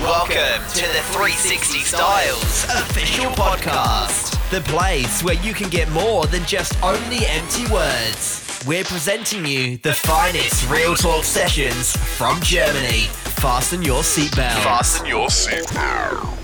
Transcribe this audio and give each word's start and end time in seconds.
Welcome 0.00 0.66
to 0.70 0.80
the 0.80 1.02
360 1.12 1.80
Styles 1.80 2.64
official 2.64 3.30
podcast, 3.32 4.32
the 4.50 4.60
place 4.62 5.22
where 5.22 5.34
you 5.34 5.52
can 5.52 5.68
get 5.68 5.88
more 5.92 6.26
than 6.26 6.44
just 6.44 6.82
only 6.82 7.26
empty 7.26 7.70
words. 7.70 8.64
We're 8.66 8.84
presenting 8.84 9.46
you 9.46 9.76
the 9.76 9.92
finest 9.92 10.68
real 10.68 10.94
talk 10.96 11.24
sessions 11.24 11.94
from 11.96 12.40
Germany. 12.40 13.02
Fasten 13.38 13.82
your 13.82 14.02
seatbelt. 14.02 14.64
Fasten 14.64 15.06
your 15.06 15.28
seatbelt. 15.28 16.41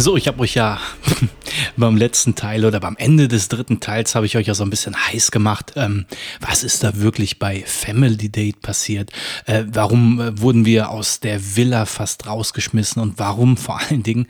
So, 0.00 0.16
ich 0.16 0.28
habe 0.28 0.40
euch 0.40 0.54
ja 0.54 0.80
beim 1.76 1.94
letzten 1.94 2.34
Teil 2.34 2.64
oder 2.64 2.80
beim 2.80 2.96
Ende 2.96 3.28
des 3.28 3.48
dritten 3.48 3.80
Teils 3.80 4.14
habe 4.14 4.24
ich 4.24 4.34
euch 4.38 4.46
ja 4.46 4.54
so 4.54 4.64
ein 4.64 4.70
bisschen 4.70 4.96
heiß 4.96 5.30
gemacht. 5.30 5.74
Ähm, 5.76 6.06
was 6.40 6.64
ist 6.64 6.82
da 6.82 6.96
wirklich 6.96 7.38
bei 7.38 7.62
Family 7.66 8.30
Date 8.30 8.62
passiert? 8.62 9.12
Äh, 9.44 9.64
warum 9.70 10.18
äh, 10.18 10.40
wurden 10.40 10.64
wir 10.64 10.88
aus 10.88 11.20
der 11.20 11.54
Villa 11.54 11.84
fast 11.84 12.26
rausgeschmissen 12.26 13.02
und 13.02 13.18
warum 13.18 13.58
vor 13.58 13.78
allen 13.78 14.02
Dingen 14.02 14.26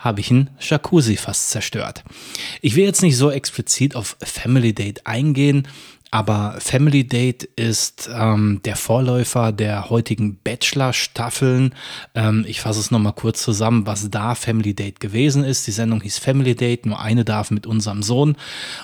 habe 0.00 0.18
ich 0.18 0.32
einen 0.32 0.50
Jacuzzi 0.58 1.16
fast 1.16 1.50
zerstört? 1.50 2.02
Ich 2.60 2.74
will 2.74 2.84
jetzt 2.84 3.02
nicht 3.02 3.16
so 3.16 3.30
explizit 3.30 3.94
auf 3.94 4.16
Family 4.20 4.74
Date 4.74 5.06
eingehen. 5.06 5.68
Aber 6.14 6.56
Family 6.58 7.04
Date 7.04 7.44
ist 7.56 8.10
ähm, 8.14 8.60
der 8.66 8.76
Vorläufer 8.76 9.50
der 9.50 9.88
heutigen 9.88 10.36
Bachelor-Staffeln. 10.44 11.74
Ähm, 12.14 12.44
ich 12.46 12.60
fasse 12.60 12.80
es 12.80 12.90
nochmal 12.90 13.14
kurz 13.14 13.42
zusammen, 13.42 13.86
was 13.86 14.10
da 14.10 14.34
Family 14.34 14.74
Date 14.74 15.00
gewesen 15.00 15.42
ist. 15.42 15.66
Die 15.66 15.70
Sendung 15.70 16.02
hieß 16.02 16.18
Family 16.18 16.54
Date, 16.54 16.84
nur 16.84 17.00
eine 17.00 17.24
darf 17.24 17.50
mit 17.50 17.66
unserem 17.66 18.02
Sohn. 18.02 18.36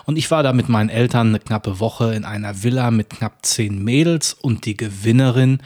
Und 0.07 0.17
ich 0.17 0.31
war 0.31 0.43
da 0.43 0.55
mit 0.55 0.71
meinen 0.71 0.89
Eltern 0.89 1.29
eine 1.29 1.39
knappe 1.39 1.81
Woche 1.81 2.15
in 2.15 2.25
einer 2.25 2.63
Villa 2.63 2.91
mit 2.91 3.11
knapp 3.11 3.45
zehn 3.45 3.85
Mädels 3.85 4.33
und 4.33 4.65
die 4.65 4.79
Gewinnerin 4.79 5.59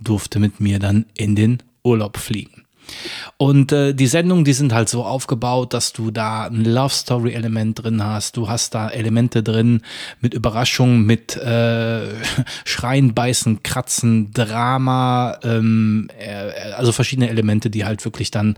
durfte 0.00 0.38
mit 0.38 0.58
mir 0.58 0.78
dann 0.78 1.04
in 1.12 1.36
den 1.36 1.62
Urlaub 1.82 2.16
fliegen. 2.16 2.59
Und 3.36 3.72
äh, 3.72 3.94
die 3.94 4.06
Sendungen, 4.06 4.44
die 4.44 4.52
sind 4.52 4.72
halt 4.72 4.88
so 4.88 5.04
aufgebaut, 5.04 5.72
dass 5.74 5.92
du 5.92 6.10
da 6.10 6.46
ein 6.46 6.64
Love 6.64 6.92
Story 6.92 7.32
Element 7.32 7.82
drin 7.82 8.04
hast. 8.04 8.36
Du 8.36 8.48
hast 8.48 8.74
da 8.74 8.88
Elemente 8.88 9.42
drin 9.42 9.82
mit 10.20 10.34
Überraschungen, 10.34 11.04
mit 11.04 11.36
äh, 11.36 12.08
Schreien, 12.64 13.14
Beißen, 13.14 13.62
Kratzen, 13.62 14.32
Drama, 14.32 15.38
ähm, 15.42 16.08
äh, 16.18 16.72
also 16.72 16.92
verschiedene 16.92 17.28
Elemente, 17.28 17.70
die 17.70 17.84
halt 17.84 18.04
wirklich 18.04 18.30
dann 18.30 18.56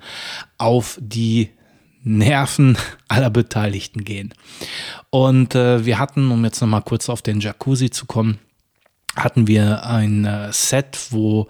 auf 0.58 0.98
die 1.00 1.50
Nerven 2.04 2.76
aller 3.08 3.30
Beteiligten 3.30 4.04
gehen. 4.04 4.34
Und 5.10 5.54
äh, 5.54 5.84
wir 5.84 5.98
hatten, 5.98 6.30
um 6.30 6.44
jetzt 6.44 6.60
nochmal 6.60 6.82
kurz 6.82 7.08
auf 7.08 7.22
den 7.22 7.40
Jacuzzi 7.40 7.90
zu 7.90 8.06
kommen, 8.06 8.38
hatten 9.16 9.46
wir 9.46 9.84
ein 9.84 10.24
äh, 10.24 10.52
Set, 10.52 10.98
wo 11.10 11.48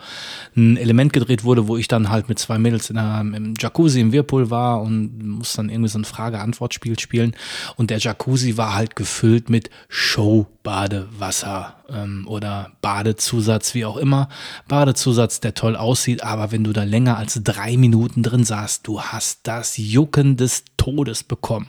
ein 0.57 0.77
Element 0.77 1.13
gedreht 1.13 1.45
wurde, 1.45 1.69
wo 1.69 1.77
ich 1.77 1.87
dann 1.87 2.11
halt 2.11 2.29
mit 2.29 2.39
zwei 2.39 2.59
Mädels 2.59 2.91
in 2.91 2.99
einem, 2.99 3.35
im 3.35 3.55
Jacuzzi 3.59 4.01
im 4.01 4.13
Whirlpool 4.13 4.51
war 4.51 4.83
und 4.83 5.23
muss 5.23 5.53
dann 5.53 5.69
irgendwie 5.69 5.89
so 5.89 5.99
ein 5.99 6.05
Frage-Antwort-Spiel 6.05 6.99
spielen. 6.99 7.37
Und 7.77 7.91
der 7.91 7.99
Jacuzzi 7.99 8.57
war 8.57 8.75
halt 8.75 8.97
gefüllt 8.97 9.49
mit 9.49 9.71
Show-Badewasser 9.89 11.77
ähm, 11.89 12.27
oder 12.27 12.73
Badezusatz, 12.81 13.75
wie 13.75 13.85
auch 13.85 13.97
immer. 13.97 14.29
Badezusatz, 14.67 15.39
der 15.39 15.55
toll 15.55 15.77
aussieht, 15.77 16.25
aber 16.25 16.51
wenn 16.51 16.65
du 16.65 16.73
da 16.73 16.83
länger 16.83 17.17
als 17.17 17.41
drei 17.45 17.77
Minuten 17.77 18.25
drin 18.25 18.45
saßt, 18.45 18.85
du 18.87 19.01
hast 19.01 19.41
das 19.45 19.77
Jucken 19.77 20.37
des 20.37 20.65
Todes 20.83 21.23
bekommen. 21.23 21.69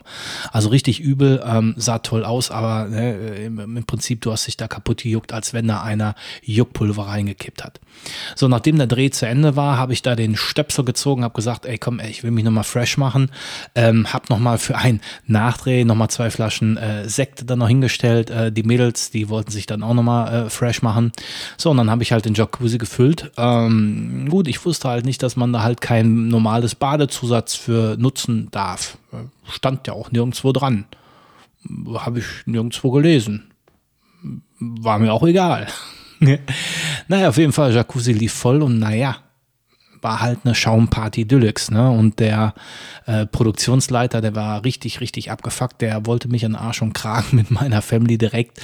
Also 0.52 0.69
richtig 0.69 1.00
übel, 1.00 1.39
ähm, 1.45 1.75
sah 1.78 2.00
toll 2.00 2.25
aus, 2.25 2.50
aber 2.50 2.89
ne, 2.89 3.14
im, 3.45 3.59
im, 3.59 3.83
Prinzip, 3.86 4.22
du 4.22 4.31
hast 4.31 4.47
dich 4.47 4.58
da 4.58 4.67
kaputt 4.67 5.03
gejuckt, 5.03 5.33
als 5.33 5.53
wenn 5.53 5.67
da 5.67 5.83
einer 5.83 6.16
Juckpulver 6.42 7.06
reingekippt 7.06 7.64
hat. 7.64 7.80
So, 8.36 8.47
nachdem 8.47 8.78
der 8.78 8.88
Dreh 8.88 9.11
zu 9.11 9.28
Ende 9.28 9.56
war, 9.56 9.78
habe 9.78 9.94
ich 9.94 10.02
da 10.02 10.16
den 10.16 10.36
Stöpsel 10.36 10.84
gezogen, 10.84 11.23
habe 11.23 11.36
gesagt, 11.36 11.67
ey 11.67 11.78
komm, 11.78 12.00
ey, 12.00 12.09
ich 12.09 12.23
will 12.23 12.31
mich 12.31 12.44
nochmal 12.44 12.64
fresh 12.64 12.97
machen. 12.97 13.30
Ähm, 13.75 14.11
hab 14.11 14.31
nochmal 14.31 14.58
für 14.58 14.78
ein 14.78 15.00
Nachdreh 15.28 15.86
nochmal 15.86 16.09
zwei 16.09 16.31
Flaschen 16.31 16.78
äh, 16.78 17.08
Sekt 17.08 17.47
dann 17.47 17.59
noch 17.59 17.68
hingestellt. 17.68 18.31
Äh, 18.31 18.51
die 18.51 18.63
Mädels, 18.63 19.12
die 19.12 19.30
wollten 19.30 19.51
sich 19.51 19.68
dann 19.68 19.84
auch 19.84 19.94
nochmal 19.94 20.47
äh, 20.47 20.50
fresh 20.50 20.81
machen. 20.81 21.12
So, 21.56 21.69
und 21.69 21.78
dann 21.78 21.91
habe 21.91 22.01
ich 22.01 22.12
halt 22.12 22.25
den 22.25 22.34
Jacuzzi 22.34 22.80
gefüllt. 22.80 23.31
Ähm, 23.38 24.28
gut, 24.28 24.47
ich 24.47 24.66
wusste 24.66 24.90
halt 24.90 25.06
nicht, 25.06 25.22
dass 25.22 25.35
man 25.35 25.53
da 25.53 25.62
halt 25.62 25.81
kein 25.81 26.30
normales 26.30 26.74
Badezusatz 26.74 27.53
für 27.53 27.95
nutzen 28.00 28.47
darf. 28.50 28.97
Stand 29.53 29.88
ja 29.88 29.94
auch 29.94 30.12
nirgendwo 30.12 30.52
dran. 30.52 30.86
Habe 31.96 32.19
ich 32.19 32.25
nirgendwo 32.46 32.91
gelesen. 32.91 33.52
War 34.59 35.00
mir 35.00 35.14
auch 35.14 35.24
egal. 35.24 35.68
naja, 37.08 37.30
auf 37.30 37.38
jeden 37.38 37.53
Fall, 37.53 37.74
Jacuzzi 37.74 38.13
lief 38.13 38.34
voll 38.34 38.62
und 38.62 38.80
naja, 38.80 39.18
war 40.03 40.22
halt 40.22 40.40
eine 40.44 40.53
Schaumparty 40.53 41.25
Deluxe, 41.25 41.74
ne? 41.74 41.90
Und 41.90 42.19
der 42.19 42.53
äh, 43.06 43.25
Produktionsleiter, 43.25 44.22
der 44.22 44.36
war 44.36 44.63
richtig, 44.66 45.00
richtig 45.00 45.31
abgefuckt. 45.31 45.81
Der 45.81 46.06
wollte 46.06 46.28
mich 46.28 46.46
an 46.46 46.56
Arsch 46.56 46.81
und 46.81 46.94
Kragen 46.94 47.28
mit 47.38 47.52
meiner 47.52 47.81
Family 47.81 48.18
direkt 48.18 48.62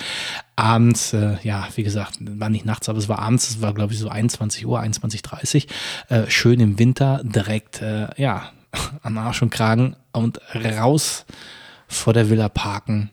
abends, 0.55 1.13
äh, 1.13 1.37
ja, 1.43 1.67
wie 1.75 1.83
gesagt, 1.83 2.17
war 2.19 2.49
nicht 2.49 2.65
nachts, 2.65 2.89
aber 2.89 2.99
es 2.99 3.07
war 3.07 3.19
abends, 3.19 3.49
es 3.49 3.61
war 3.61 3.73
glaube 3.73 3.93
ich 3.93 3.99
so 3.99 4.09
21 4.09 4.65
Uhr, 4.65 4.81
21.30 4.81 5.67
Uhr, 6.09 6.17
äh, 6.17 6.29
schön 6.29 6.59
im 6.59 6.77
Winter 6.77 7.21
direkt, 7.23 7.81
äh, 7.81 8.07
ja, 8.21 8.51
an 9.01 9.17
Arsch 9.17 9.41
und 9.41 9.49
Kragen 9.49 9.95
und 10.11 10.39
raus 10.55 11.25
vor 11.87 12.13
der 12.13 12.29
Villa 12.29 12.49
parken 12.49 13.09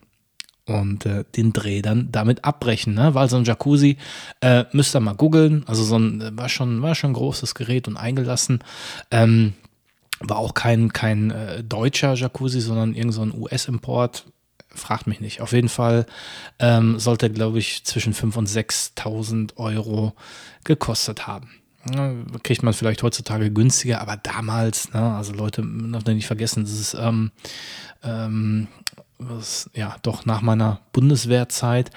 und 0.66 1.06
äh, 1.06 1.24
den 1.36 1.52
Dreh 1.52 1.80
dann 1.80 2.10
damit 2.10 2.44
abbrechen, 2.44 2.94
ne? 2.94 3.14
Weil 3.14 3.30
so 3.30 3.36
ein 3.36 3.44
Jacuzzi, 3.44 3.96
äh, 4.40 4.64
müsst 4.72 4.94
ihr 4.94 5.00
mal 5.00 5.14
googeln, 5.14 5.64
also 5.66 5.84
so 5.84 5.98
ein, 5.98 6.20
äh, 6.20 6.36
war 6.36 6.48
schon, 6.48 6.82
war 6.82 6.94
schon 6.94 7.10
ein 7.10 7.14
großes 7.14 7.54
Gerät 7.54 7.88
und 7.88 7.96
eingelassen. 7.96 8.62
Ähm, 9.10 9.54
war 10.20 10.38
auch 10.38 10.54
kein, 10.54 10.92
kein 10.92 11.30
äh, 11.30 11.62
deutscher 11.62 12.14
Jacuzzi, 12.14 12.60
sondern 12.60 12.94
irgend 12.94 13.14
so 13.14 13.22
ein 13.22 13.32
US-Import. 13.34 14.26
Fragt 14.68 15.06
mich 15.06 15.20
nicht. 15.20 15.40
Auf 15.40 15.52
jeden 15.52 15.68
Fall 15.68 16.06
ähm, 16.58 16.98
sollte, 16.98 17.30
glaube 17.30 17.58
ich, 17.58 17.84
zwischen 17.84 18.12
5.000 18.12 18.36
und 18.36 18.48
6.000 18.48 19.56
Euro 19.56 20.14
gekostet 20.64 21.26
haben. 21.26 21.50
Ja, 21.94 22.12
kriegt 22.42 22.62
man 22.62 22.74
vielleicht 22.74 23.02
heutzutage 23.02 23.50
günstiger, 23.50 24.00
aber 24.00 24.16
damals, 24.16 24.92
ne, 24.92 25.14
also 25.14 25.32
Leute, 25.32 25.62
darf 25.62 26.04
nicht 26.06 26.26
vergessen, 26.26 26.64
das 26.64 26.72
ist 26.72 26.94
ähm, 26.94 27.30
ähm, 28.02 28.68
was, 29.18 29.70
ja, 29.74 29.96
doch 30.02 30.26
nach 30.26 30.42
meiner 30.42 30.80
Bundeswehrzeit. 30.92 31.90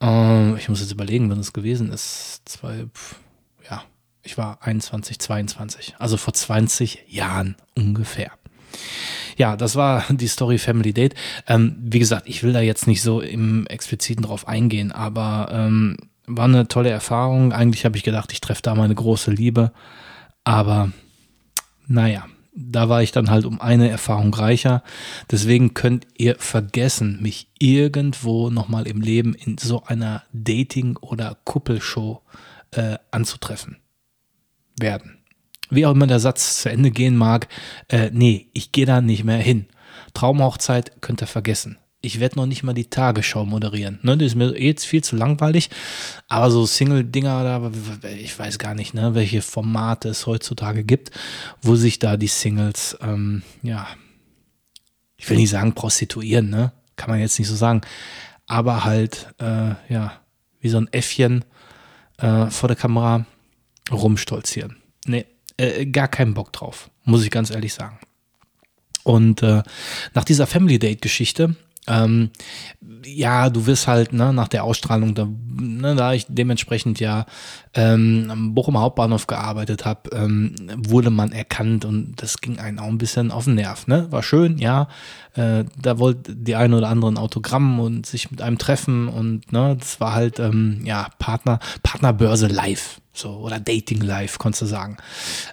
Äh, 0.00 0.56
ich 0.56 0.68
muss 0.68 0.80
jetzt 0.80 0.92
überlegen, 0.92 1.30
wann 1.30 1.40
es 1.40 1.52
gewesen 1.52 1.90
ist. 1.90 2.42
Zwei, 2.44 2.86
ja, 3.68 3.82
ich 4.22 4.38
war 4.38 4.58
21, 4.62 5.18
22, 5.18 5.96
also 5.98 6.16
vor 6.16 6.34
20 6.34 7.04
Jahren 7.08 7.56
ungefähr. 7.74 8.32
Ja, 9.36 9.56
das 9.56 9.76
war 9.76 10.04
die 10.10 10.28
Story 10.28 10.58
Family 10.58 10.92
Date. 10.92 11.14
Ähm, 11.46 11.76
wie 11.78 11.98
gesagt, 11.98 12.28
ich 12.28 12.42
will 12.42 12.52
da 12.52 12.60
jetzt 12.60 12.86
nicht 12.86 13.02
so 13.02 13.20
im 13.20 13.66
Expliziten 13.66 14.24
drauf 14.24 14.48
eingehen, 14.48 14.92
aber 14.92 15.48
ähm, 15.52 15.96
war 16.26 16.44
eine 16.44 16.68
tolle 16.68 16.90
Erfahrung. 16.90 17.52
Eigentlich 17.52 17.84
habe 17.84 17.96
ich 17.96 18.02
gedacht, 18.02 18.32
ich 18.32 18.40
treffe 18.40 18.62
da 18.62 18.74
meine 18.74 18.94
große 18.94 19.30
Liebe. 19.30 19.72
Aber 20.44 20.92
naja, 21.86 22.26
da 22.54 22.88
war 22.88 23.02
ich 23.02 23.12
dann 23.12 23.30
halt 23.30 23.44
um 23.44 23.60
eine 23.60 23.88
Erfahrung 23.88 24.32
reicher. 24.34 24.82
Deswegen 25.30 25.74
könnt 25.74 26.06
ihr 26.16 26.36
vergessen, 26.38 27.20
mich 27.22 27.48
irgendwo 27.58 28.50
nochmal 28.50 28.86
im 28.86 29.00
Leben 29.00 29.34
in 29.34 29.58
so 29.58 29.84
einer 29.84 30.22
Dating- 30.32 30.96
oder 30.98 31.36
Kuppelshow 31.44 32.22
äh, 32.72 32.98
anzutreffen 33.10 33.78
werden. 34.78 35.18
Wie 35.70 35.86
auch 35.86 35.92
immer 35.92 36.06
der 36.06 36.20
Satz 36.20 36.62
zu 36.62 36.70
Ende 36.70 36.90
gehen 36.90 37.16
mag, 37.16 37.48
äh, 37.88 38.10
nee, 38.12 38.48
ich 38.52 38.72
gehe 38.72 38.86
da 38.86 39.00
nicht 39.00 39.24
mehr 39.24 39.38
hin. 39.38 39.66
Traumhochzeit 40.12 41.00
könnt 41.00 41.22
ihr 41.22 41.26
vergessen 41.26 41.78
ich 42.02 42.18
werde 42.18 42.36
noch 42.36 42.46
nicht 42.46 42.64
mal 42.64 42.74
die 42.74 42.90
Tagesschau 42.90 43.46
moderieren. 43.46 44.00
Ne? 44.02 44.18
Das 44.18 44.26
ist 44.26 44.34
mir 44.34 44.60
jetzt 44.60 44.84
viel 44.84 45.02
zu 45.02 45.14
langweilig. 45.16 45.70
Aber 46.28 46.50
so 46.50 46.66
Single-Dinger, 46.66 47.70
ich 48.18 48.36
weiß 48.36 48.58
gar 48.58 48.74
nicht, 48.74 48.92
ne, 48.92 49.14
welche 49.14 49.40
Formate 49.40 50.08
es 50.08 50.26
heutzutage 50.26 50.82
gibt, 50.82 51.12
wo 51.62 51.76
sich 51.76 52.00
da 52.00 52.16
die 52.16 52.26
Singles, 52.26 52.98
ähm, 53.00 53.42
ja, 53.62 53.86
ich 55.16 55.30
will 55.30 55.36
nicht 55.36 55.50
sagen 55.50 55.72
prostituieren, 55.74 56.50
ne? 56.50 56.72
Kann 56.96 57.08
man 57.08 57.20
jetzt 57.20 57.38
nicht 57.38 57.48
so 57.48 57.54
sagen. 57.54 57.82
Aber 58.46 58.84
halt, 58.84 59.32
äh, 59.38 59.74
ja, 59.88 60.20
wie 60.60 60.68
so 60.68 60.78
ein 60.78 60.92
Äffchen 60.92 61.44
äh, 62.18 62.46
vor 62.46 62.68
der 62.68 62.76
Kamera 62.76 63.24
rumstolzieren. 63.90 64.76
Nee, 65.06 65.26
äh, 65.56 65.86
gar 65.86 66.08
keinen 66.08 66.34
Bock 66.34 66.52
drauf, 66.52 66.90
muss 67.04 67.24
ich 67.24 67.30
ganz 67.30 67.50
ehrlich 67.50 67.72
sagen. 67.72 67.98
Und 69.04 69.42
äh, 69.42 69.62
nach 70.14 70.24
dieser 70.24 70.48
Family 70.48 70.80
Date 70.80 71.02
Geschichte 71.02 71.56
ähm, 71.88 72.30
ja, 73.04 73.50
du 73.50 73.66
wirst 73.66 73.88
halt 73.88 74.12
ne, 74.12 74.32
nach 74.32 74.48
der 74.48 74.62
Ausstrahlung, 74.62 75.14
da, 75.14 75.26
ne, 75.48 75.96
da 75.96 76.12
ich 76.12 76.26
dementsprechend 76.28 77.00
ja 77.00 77.26
ähm, 77.74 78.28
am 78.30 78.54
Bochum 78.54 78.78
Hauptbahnhof 78.78 79.26
gearbeitet 79.26 79.84
habe, 79.84 80.10
ähm, 80.12 80.54
wurde 80.76 81.10
man 81.10 81.32
erkannt 81.32 81.84
und 81.84 82.14
das 82.22 82.40
ging 82.40 82.60
einen 82.60 82.78
auch 82.78 82.86
ein 82.86 82.98
bisschen 82.98 83.32
auf 83.32 83.44
den 83.44 83.56
Nerv. 83.56 83.88
Ne? 83.88 84.06
War 84.10 84.22
schön, 84.22 84.58
ja. 84.58 84.88
Äh, 85.34 85.64
da 85.80 85.98
wollte 85.98 86.36
die 86.36 86.54
eine 86.54 86.76
oder 86.76 86.88
andere 86.88 87.10
ein 87.10 87.18
Autogramm 87.18 87.80
und 87.80 88.06
sich 88.06 88.30
mit 88.30 88.42
einem 88.42 88.58
treffen 88.58 89.08
und 89.08 89.52
ne, 89.52 89.76
das 89.76 90.00
war 90.00 90.12
halt 90.12 90.38
ähm, 90.38 90.82
ja 90.84 91.08
Partner, 91.18 91.58
Partnerbörse 91.82 92.46
live. 92.46 93.01
So, 93.14 93.36
oder 93.36 93.60
Dating 93.60 94.00
Life, 94.00 94.38
konntest 94.38 94.62
du 94.62 94.66
sagen. 94.66 94.96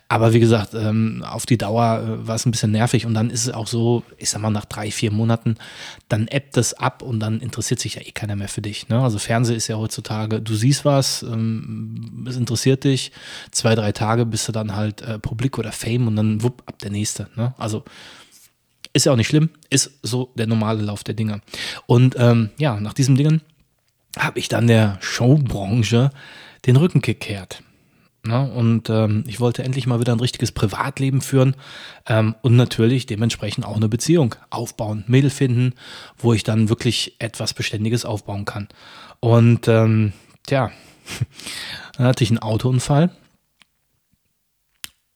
Aber 0.07 0.31
wie 0.31 0.39
gesagt, 0.39 0.73
ähm, 0.73 1.25
auf 1.27 1.45
die 1.45 1.57
Dauer 1.57 1.99
äh, 1.99 2.27
war 2.27 2.35
es 2.35 2.45
ein 2.45 2.51
bisschen 2.51 2.71
nervig 2.71 3.05
und 3.05 3.13
dann 3.13 3.29
ist 3.29 3.47
es 3.47 3.53
auch 3.53 3.67
so, 3.67 4.03
ich 4.17 4.29
sag 4.29 4.41
mal, 4.41 4.49
nach 4.49 4.63
drei, 4.63 4.91
vier 4.91 5.11
Monaten, 5.11 5.55
dann 6.07 6.27
ebbt 6.27 6.55
es 6.55 6.73
ab 6.73 7.01
und 7.01 7.19
dann 7.19 7.41
interessiert 7.41 7.81
sich 7.81 7.95
ja 7.95 8.01
eh 8.01 8.11
keiner 8.11 8.37
mehr 8.37 8.47
für 8.47 8.61
dich. 8.61 8.87
Ne? 8.87 9.01
Also 9.01 9.19
Fernsehen 9.19 9.57
ist 9.57 9.67
ja 9.67 9.75
heutzutage, 9.75 10.41
du 10.41 10.55
siehst 10.55 10.85
was, 10.85 11.21
ähm, 11.23 12.25
es 12.29 12.37
interessiert 12.37 12.85
dich, 12.85 13.11
zwei, 13.51 13.75
drei 13.75 13.91
Tage 13.91 14.25
bist 14.25 14.47
du 14.47 14.53
dann 14.53 14.77
halt 14.77 15.01
äh, 15.01 15.19
Publik 15.19 15.57
oder 15.57 15.73
Fame 15.73 16.07
und 16.07 16.15
dann 16.15 16.41
wupp, 16.41 16.63
ab 16.65 16.79
der 16.79 16.91
nächste. 16.91 17.27
Ne? 17.35 17.53
Also 17.57 17.83
ist 18.93 19.05
ja 19.05 19.11
auch 19.11 19.17
nicht 19.17 19.27
schlimm, 19.27 19.49
ist 19.69 19.91
so 20.01 20.31
der 20.35 20.47
normale 20.47 20.81
Lauf 20.81 21.03
der 21.03 21.13
Dinge. 21.13 21.41
Und 21.87 22.15
ähm, 22.17 22.51
ja, 22.57 22.79
nach 22.79 22.93
diesem 22.93 23.17
Dingen 23.17 23.41
habe 24.17 24.39
ich 24.39 24.47
dann 24.47 24.67
der 24.67 24.97
Showbranche 25.01 26.11
den 26.65 26.75
Rücken 26.75 27.01
gekehrt. 27.01 27.63
Ja, 28.27 28.43
und 28.43 28.89
ähm, 28.89 29.23
ich 29.27 29.39
wollte 29.39 29.63
endlich 29.63 29.87
mal 29.87 30.01
wieder 30.01 30.11
ein 30.11 30.19
richtiges 30.19 30.51
Privatleben 30.51 31.21
führen 31.21 31.55
ähm, 32.05 32.35
und 32.41 32.57
natürlich 32.57 33.05
dementsprechend 33.05 33.65
auch 33.65 33.77
eine 33.77 33.87
Beziehung 33.87 34.35
aufbauen, 34.49 35.05
Mädel 35.07 35.29
finden, 35.29 35.73
wo 36.17 36.33
ich 36.33 36.43
dann 36.43 36.67
wirklich 36.67 37.15
etwas 37.19 37.53
Beständiges 37.53 38.03
aufbauen 38.03 38.43
kann. 38.43 38.67
Und 39.21 39.69
ähm, 39.69 40.11
tja, 40.45 40.71
dann 41.97 42.07
hatte 42.07 42.23
ich 42.25 42.29
einen 42.29 42.39
Autounfall 42.39 43.09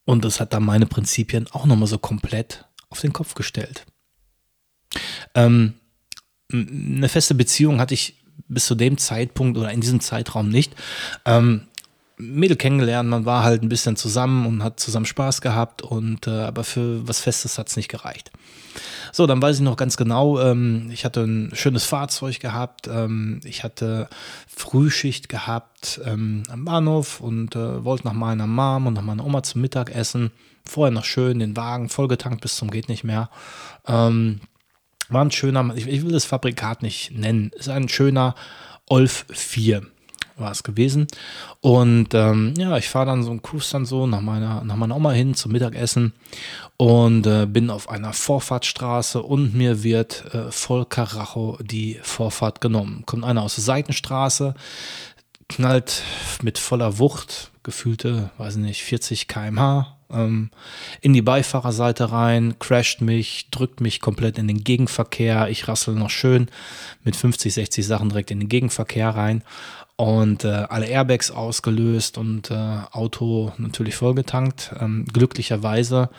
und 0.06 0.24
das 0.24 0.40
hat 0.40 0.54
dann 0.54 0.64
meine 0.64 0.86
Prinzipien 0.86 1.48
auch 1.52 1.66
nochmal 1.66 1.88
so 1.88 1.98
komplett 1.98 2.66
auf 2.90 3.02
den 3.02 3.12
Kopf 3.12 3.36
gestellt. 3.36 3.86
Ähm, 5.36 5.74
eine 6.52 7.10
feste 7.10 7.36
Beziehung 7.36 7.80
hatte 7.80 7.96
ich 7.96 8.23
bis 8.48 8.66
zu 8.66 8.76
dem 8.76 8.98
Zeitpunkt 8.98 9.58
oder 9.58 9.72
in 9.72 9.82
diesem 9.82 10.00
Zeitraum 10.00 10.50
nicht. 10.50 10.76
Ähm, 11.26 11.68
Mädel 12.18 12.58
kennengelernt, 12.58 13.10
man 13.10 13.26
war 13.26 13.44
halt 13.44 13.64
ein 13.64 13.70
bisschen 13.70 13.96
zusammen 13.96 14.46
und 14.46 14.64
hat 14.64 14.80
zusammen 14.80 15.06
Spaß 15.06 15.42
gehabt 15.42 15.82
und 15.82 16.28
äh, 16.28 16.42
aber 16.42 16.64
für 16.64 17.08
was 17.08 17.20
Festes 17.20 17.58
hat 17.58 17.70
es 17.70 17.76
nicht 17.76 17.90
gereicht. 17.90 18.32
So, 19.12 19.28
dann 19.28 19.42
weiß 19.42 19.58
ich 19.58 19.62
noch 19.62 19.78
ganz 19.78 19.98
genau, 19.98 20.40
ähm, 20.40 20.90
ich 20.92 21.06
hatte 21.06 21.22
ein 21.22 21.52
schönes 21.54 21.86
Fahrzeug 21.86 22.40
gehabt, 22.40 22.88
ähm, 22.88 23.42
ich 23.44 23.64
hatte 23.64 24.10
Frühschicht 24.48 25.28
gehabt 25.30 26.02
ähm, 26.06 26.44
am 26.50 26.66
Bahnhof 26.66 27.20
und 27.20 27.56
äh, 27.56 27.84
wollte 27.84 28.06
nach 28.06 28.14
meiner 28.14 28.48
Mom 28.48 28.88
und 28.88 28.94
nach 28.94 29.02
meiner 29.02 29.26
Oma 29.26 29.44
zum 29.44 29.62
Mittagessen. 29.62 30.32
Vorher 30.66 30.92
noch 30.92 31.06
schön 31.06 31.40
den 31.40 31.58
Wagen 31.58 31.90
vollgetankt 31.90 32.42
bis 32.42 32.56
zum 32.56 32.72
geht 32.72 32.90
nicht 32.90 33.04
mehr. 33.04 33.30
Ähm, 33.86 34.40
war 35.14 35.24
ein 35.24 35.32
schöner, 35.32 35.74
ich, 35.76 35.88
ich 35.88 36.04
will 36.04 36.12
das 36.12 36.26
Fabrikat 36.26 36.82
nicht 36.82 37.12
nennen, 37.12 37.52
ist 37.56 37.70
ein 37.70 37.90
schöner 37.90 38.36
Olf 38.88 39.26
4 39.32 39.84
war 40.36 40.52
es 40.52 40.64
gewesen. 40.64 41.08
Und 41.62 42.14
ähm, 42.14 42.54
ja, 42.58 42.78
ich 42.78 42.90
fahre 42.90 43.06
dann 43.08 43.24
so 43.24 43.32
und 43.32 43.44
cruise 43.44 43.72
dann 43.72 43.86
so 43.86 44.08
nach 44.08 44.22
meiner, 44.22 44.64
nach 44.64 44.76
meiner 44.76 44.96
Oma 44.96 45.12
hin 45.12 45.36
zum 45.36 45.52
Mittagessen 45.52 46.14
und 46.78 47.28
äh, 47.28 47.46
bin 47.46 47.70
auf 47.70 47.90
einer 47.90 48.14
Vorfahrtstraße 48.14 49.22
und 49.22 49.54
mir 49.54 49.84
wird 49.84 50.34
äh, 50.34 50.52
voll 50.52 50.86
Karacho 50.86 51.58
die 51.62 52.00
Vorfahrt 52.02 52.62
genommen. 52.62 53.04
Kommt 53.06 53.24
einer 53.24 53.44
aus 53.44 53.56
der 53.56 53.64
Seitenstraße, 53.64 54.56
knallt 55.50 56.04
mit 56.42 56.58
voller 56.58 57.00
Wucht, 57.00 57.52
gefühlte, 57.64 58.32
weiß 58.38 58.56
nicht, 58.58 58.84
40 58.84 59.28
km/h 59.28 59.98
ähm, 60.14 60.50
in 61.02 61.14
die 61.14 61.22
Beifahrerseite 61.22 62.12
rein, 62.12 62.56
crasht 62.60 63.02
mich, 63.02 63.50
drückt 63.52 63.82
mich 63.82 64.00
komplett 64.00 64.38
in 64.38 64.48
den 64.48 64.64
Gegenverkehr. 64.64 65.50
Ich 65.50 65.68
rassel 65.68 65.96
noch 65.96 66.10
schön 66.10 66.48
mit 67.04 67.16
50, 67.16 67.54
60 67.54 67.86
Sachen 67.86 68.10
direkt 68.10 68.32
in 68.32 68.40
den 68.40 68.50
Gegenverkehr 68.50 69.10
rein 69.10 69.44
und 69.96 70.44
äh, 70.44 70.66
alle 70.70 70.88
Airbags 70.88 71.32
ausgelöst 71.32 72.18
und 72.18 72.52
äh, 72.52 72.80
Auto 72.92 73.54
natürlich 73.58 73.96
vollgetankt. 73.96 74.74
Ähm, 74.80 75.06
glücklicherweise 75.12 76.10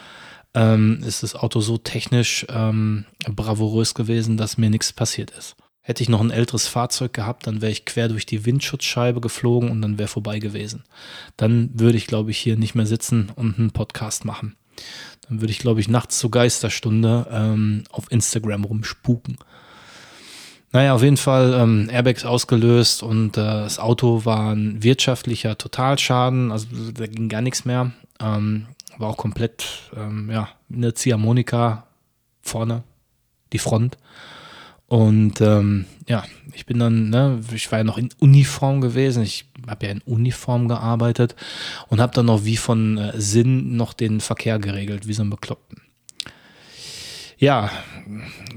ähm, 0.55 1.02
ist 1.05 1.23
das 1.23 1.35
Auto 1.35 1.61
so 1.61 1.79
technisch 1.79 2.46
ähm, 2.49 3.05
bravourös 3.29 3.94
gewesen, 3.94 4.37
dass 4.37 4.58
mir 4.58 4.70
nichts 4.70 4.93
passiert 4.93 5.31
ist. 5.32 5.56
Hätte 5.87 6.03
ich 6.03 6.09
noch 6.09 6.23
ein 6.23 6.31
älteres 6.31 6.67
Fahrzeug 6.67 7.13
gehabt, 7.13 7.47
dann 7.47 7.61
wäre 7.61 7.71
ich 7.71 7.85
quer 7.85 8.09
durch 8.09 8.25
die 8.25 8.47
Windschutzscheibe 8.47 9.21
geflogen 9.21 9.71
und 9.71 9.83
dann 9.83 9.99
wäre 9.99 10.09
vorbei 10.09 10.39
gewesen. 10.39 10.83
Dann 11.37 11.69
würde 11.75 11.99
ich, 11.99 12.07
glaube 12.07 12.31
ich, 12.31 12.39
hier 12.39 12.57
nicht 12.57 12.75
mehr 12.75 12.87
sitzen 12.87 13.31
und 13.37 13.59
einen 13.59 13.71
Podcast 13.71 14.25
machen. 14.25 14.57
Dann 15.29 15.43
würde 15.43 15.51
ich, 15.51 15.59
glaube 15.59 15.81
ich, 15.81 15.89
nachts 15.89 16.19
zur 16.19 16.31
Geisterstunde 16.31 17.27
ähm, 17.31 17.85
auf 17.91 18.11
Instagram 18.11 18.65
rumspuken. 18.65 19.37
Naja, 20.73 20.95
auf 20.95 21.03
jeden 21.03 21.19
Fall 21.19 21.53
ähm, 21.53 21.91
Airbags 21.91 22.25
ausgelöst 22.25 23.03
und 23.03 23.37
äh, 23.37 23.43
das 23.43 23.79
Auto 23.79 24.25
war 24.25 24.55
ein 24.55 24.83
wirtschaftlicher 24.83 25.59
Totalschaden, 25.59 26.51
also 26.51 26.67
da 26.95 27.07
ging 27.07 27.29
gar 27.29 27.43
nichts 27.43 27.67
mehr. 27.67 27.93
Ähm, 28.21 28.69
war 28.97 29.11
auch 29.11 29.19
komplett, 29.19 29.91
ähm, 29.95 30.31
ja, 30.31 30.49
eine 30.73 30.95
Ziehharmonika 30.95 31.87
vorne, 32.41 32.85
die 33.53 33.59
Front. 33.59 33.99
Und 34.94 35.41
ähm, 35.41 35.87
ja, 36.06 36.23
ich 36.52 36.67
bin 36.67 36.79
dann, 36.79 37.11
ne, 37.11 37.41
ich 37.52 37.73
war 37.73 37.79
ja 37.79 37.85
noch 37.85 37.99
in 37.99 38.11
Uniform 38.20 38.81
gewesen. 38.81 39.25
Ich 39.25 39.44
habe 39.67 39.87
ja 39.87 39.93
in 39.93 40.00
Uniform 40.02 40.69
gearbeitet 40.69 41.35
und 41.88 42.00
habe 42.00 42.14
dann 42.14 42.26
noch 42.26 42.44
wie 42.44 42.56
von 42.56 42.96
äh, 42.96 43.20
Sinn 43.20 43.76
noch 43.76 43.93
den 43.93 44.20
Verkehr 44.20 44.61
geregelt, 44.61 45.08
wie 45.08 45.12
so 45.12 45.25
ein 45.25 45.31
Bekloppten. 45.31 45.81
Ja, 47.38 47.73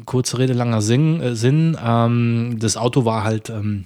kurze 0.06 0.38
Rede, 0.38 0.54
langer 0.54 0.84
Sinn. 0.84 1.22
Äh, 1.22 1.36
Sinn 1.36 1.76
ähm, 1.84 2.58
das 2.60 2.78
Auto 2.78 3.04
war 3.04 3.24
halt 3.24 3.50
ähm, 3.50 3.86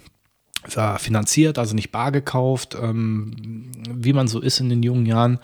war 0.76 1.00
finanziert, 1.00 1.58
also 1.58 1.74
nicht 1.74 1.94
bar 1.94 2.12
gekauft, 2.12 2.76
ähm, 2.80 3.72
wie 3.90 4.12
man 4.12 4.28
so 4.28 4.42
ist 4.42 4.60
in 4.60 4.68
den 4.68 4.84
jungen 4.84 5.06
Jahren. 5.06 5.40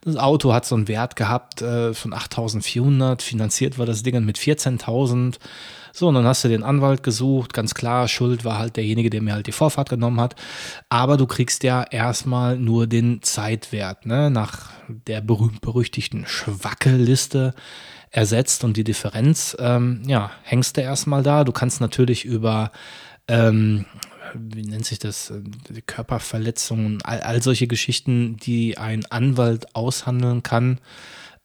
Das 0.00 0.16
Auto 0.16 0.54
hat 0.54 0.64
so 0.64 0.74
einen 0.74 0.88
Wert 0.88 1.16
gehabt 1.16 1.60
äh, 1.60 1.92
von 1.92 2.14
8.400, 2.14 3.20
finanziert 3.20 3.78
war 3.78 3.84
das 3.84 4.02
Ding 4.02 4.24
mit 4.24 4.38
14.000. 4.38 5.38
So, 5.96 6.08
und 6.08 6.14
dann 6.14 6.26
hast 6.26 6.44
du 6.44 6.48
den 6.48 6.62
Anwalt 6.62 7.02
gesucht, 7.02 7.54
ganz 7.54 7.72
klar, 7.72 8.06
Schuld 8.06 8.44
war 8.44 8.58
halt 8.58 8.76
derjenige, 8.76 9.08
der 9.08 9.22
mir 9.22 9.32
halt 9.32 9.46
die 9.46 9.52
Vorfahrt 9.52 9.88
genommen 9.88 10.20
hat. 10.20 10.36
Aber 10.90 11.16
du 11.16 11.26
kriegst 11.26 11.62
ja 11.62 11.84
erstmal 11.84 12.58
nur 12.58 12.86
den 12.86 13.22
Zeitwert, 13.22 14.04
ne? 14.04 14.30
nach 14.30 14.72
der 14.88 15.22
berühmt-berüchtigten 15.22 16.26
Schwacke-Liste 16.26 17.54
ersetzt 18.10 18.62
und 18.62 18.76
die 18.76 18.84
Differenz, 18.84 19.56
ähm, 19.58 20.02
ja, 20.06 20.32
hängst 20.42 20.76
du 20.76 20.82
erstmal 20.82 21.22
da. 21.22 21.44
Du 21.44 21.52
kannst 21.52 21.80
natürlich 21.80 22.26
über 22.26 22.72
ähm, 23.26 23.86
wie 24.34 24.64
nennt 24.64 24.84
sich 24.84 24.98
das, 24.98 25.30
äh, 25.30 25.40
Körperverletzungen, 25.86 27.00
all, 27.04 27.20
all 27.20 27.42
solche 27.42 27.66
Geschichten, 27.66 28.36
die 28.36 28.76
ein 28.76 29.06
Anwalt 29.06 29.74
aushandeln 29.74 30.42
kann, 30.42 30.78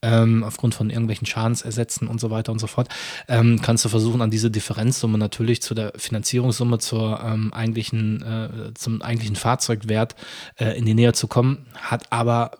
ähm, 0.02 0.44
aufgrund 0.44 0.74
von 0.74 0.90
irgendwelchen 0.90 1.26
Schadensersätzen 1.26 2.08
und 2.08 2.20
so 2.20 2.30
weiter 2.30 2.52
und 2.52 2.58
so 2.58 2.66
fort, 2.66 2.88
ähm, 3.28 3.60
kannst 3.62 3.84
du 3.84 3.88
versuchen, 3.88 4.20
an 4.20 4.30
diese 4.30 4.50
Differenzsumme 4.50 5.18
natürlich 5.18 5.62
zu 5.62 5.74
der 5.74 5.92
Finanzierungssumme, 5.96 6.78
zur 6.78 7.20
ähm, 7.24 7.52
eigentlichen, 7.52 8.22
äh, 8.22 8.74
zum 8.74 9.00
eigentlichen 9.02 9.36
Fahrzeugwert 9.36 10.16
äh, 10.56 10.76
in 10.76 10.84
die 10.84 10.94
Nähe 10.94 11.12
zu 11.12 11.28
kommen, 11.28 11.66
hat 11.74 12.10
aber 12.10 12.52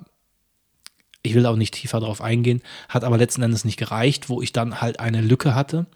ich 1.23 1.35
will 1.35 1.47
auch 1.47 1.57
nicht 1.57 1.75
tiefer 1.75 2.00
darauf 2.00 2.21
eingehen, 2.21 2.62
hat 2.88 3.05
aber 3.05 3.16
letzten 3.16 3.43
Endes 3.43 3.64
nicht 3.64 3.76
gereicht, 3.76 4.28
wo 4.28 4.43
ich 4.43 4.52
dann 4.52 4.81
halt 4.81 4.99
eine 4.99 5.21
Lücke 5.21 5.55
hatte. 5.55 5.87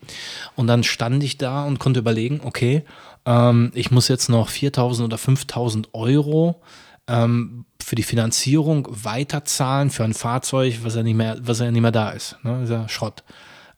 Und 0.55 0.69
dann 0.69 0.85
stand 0.85 1.23
ich 1.25 1.37
da 1.37 1.65
und 1.65 1.81
konnte 1.81 1.99
überlegen, 1.99 2.41
okay, 2.45 2.85
ähm, 3.25 3.73
ich 3.75 3.91
muss 3.91 4.09
jetzt 4.09 4.29
noch 4.29 4.49
4.000 4.49 5.05
oder 5.05 5.17
5.000 5.17 5.89
Euro 5.93 6.63
ähm, 7.09 7.67
für 7.83 7.97
die 7.97 8.03
Finanzierung 8.03 8.89
weiterzahlen 8.91 9.91
für 9.91 10.05
ein 10.05 10.15
Fahrzeug, 10.15 10.81
was 10.83 10.95
ja 10.95 11.03
nicht 11.03 11.17
mehr, 11.17 11.39
was 11.41 11.61
ja 11.61 11.71
nicht 11.71 11.83
mehr 11.83 11.93
da 11.93 12.11
ist. 12.11 12.37
Ne? 12.43 12.63
ist 12.65 12.71
ja 12.71 12.89
Schrott. 12.89 13.23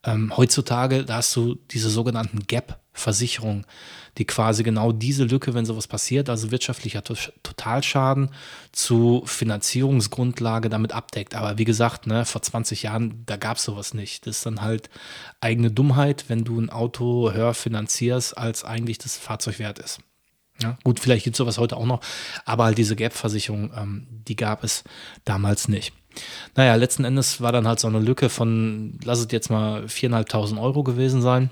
Ähm, 0.04 0.32
heutzutage, 0.36 1.04
da 1.04 1.16
hast 1.16 1.34
du 1.36 1.56
diese 1.70 1.90
sogenannten 1.90 2.46
Gap-Versicherungen 2.46 3.66
die 4.18 4.24
quasi 4.24 4.64
genau 4.64 4.92
diese 4.92 5.24
Lücke, 5.24 5.54
wenn 5.54 5.64
sowas 5.64 5.86
passiert, 5.86 6.28
also 6.28 6.50
wirtschaftlicher 6.50 7.02
Totalschaden 7.04 8.30
zu 8.72 9.22
Finanzierungsgrundlage 9.24 10.68
damit 10.68 10.92
abdeckt. 10.92 11.34
Aber 11.34 11.56
wie 11.56 11.64
gesagt, 11.64 12.06
ne, 12.06 12.24
vor 12.24 12.42
20 12.42 12.82
Jahren, 12.82 13.22
da 13.26 13.36
gab 13.36 13.58
es 13.58 13.64
sowas 13.64 13.94
nicht. 13.94 14.26
Das 14.26 14.38
ist 14.38 14.46
dann 14.46 14.60
halt 14.60 14.90
eigene 15.40 15.70
Dummheit, 15.70 16.24
wenn 16.28 16.44
du 16.44 16.60
ein 16.60 16.70
Auto 16.70 17.32
höher 17.32 17.54
finanzierst, 17.54 18.36
als 18.36 18.64
eigentlich 18.64 18.98
das 18.98 19.16
Fahrzeug 19.16 19.60
wert 19.60 19.78
ist. 19.78 20.00
Ja, 20.60 20.76
gut, 20.82 20.98
vielleicht 20.98 21.24
gibt 21.24 21.34
es 21.34 21.38
sowas 21.38 21.58
heute 21.58 21.76
auch 21.76 21.86
noch, 21.86 22.00
aber 22.44 22.64
halt 22.64 22.78
diese 22.78 22.96
Gap-Versicherung, 22.96 23.72
ähm, 23.76 24.06
die 24.26 24.36
gab 24.36 24.64
es 24.64 24.84
damals 25.24 25.68
nicht. 25.68 25.92
Naja, 26.56 26.74
letzten 26.74 27.04
Endes 27.04 27.40
war 27.40 27.52
dann 27.52 27.68
halt 27.68 27.78
so 27.78 27.86
eine 27.86 28.00
Lücke 28.00 28.28
von, 28.28 28.98
lass 29.04 29.20
es 29.20 29.28
jetzt 29.30 29.50
mal 29.50 29.84
4.500 29.84 30.60
Euro 30.60 30.82
gewesen 30.82 31.22
sein 31.22 31.50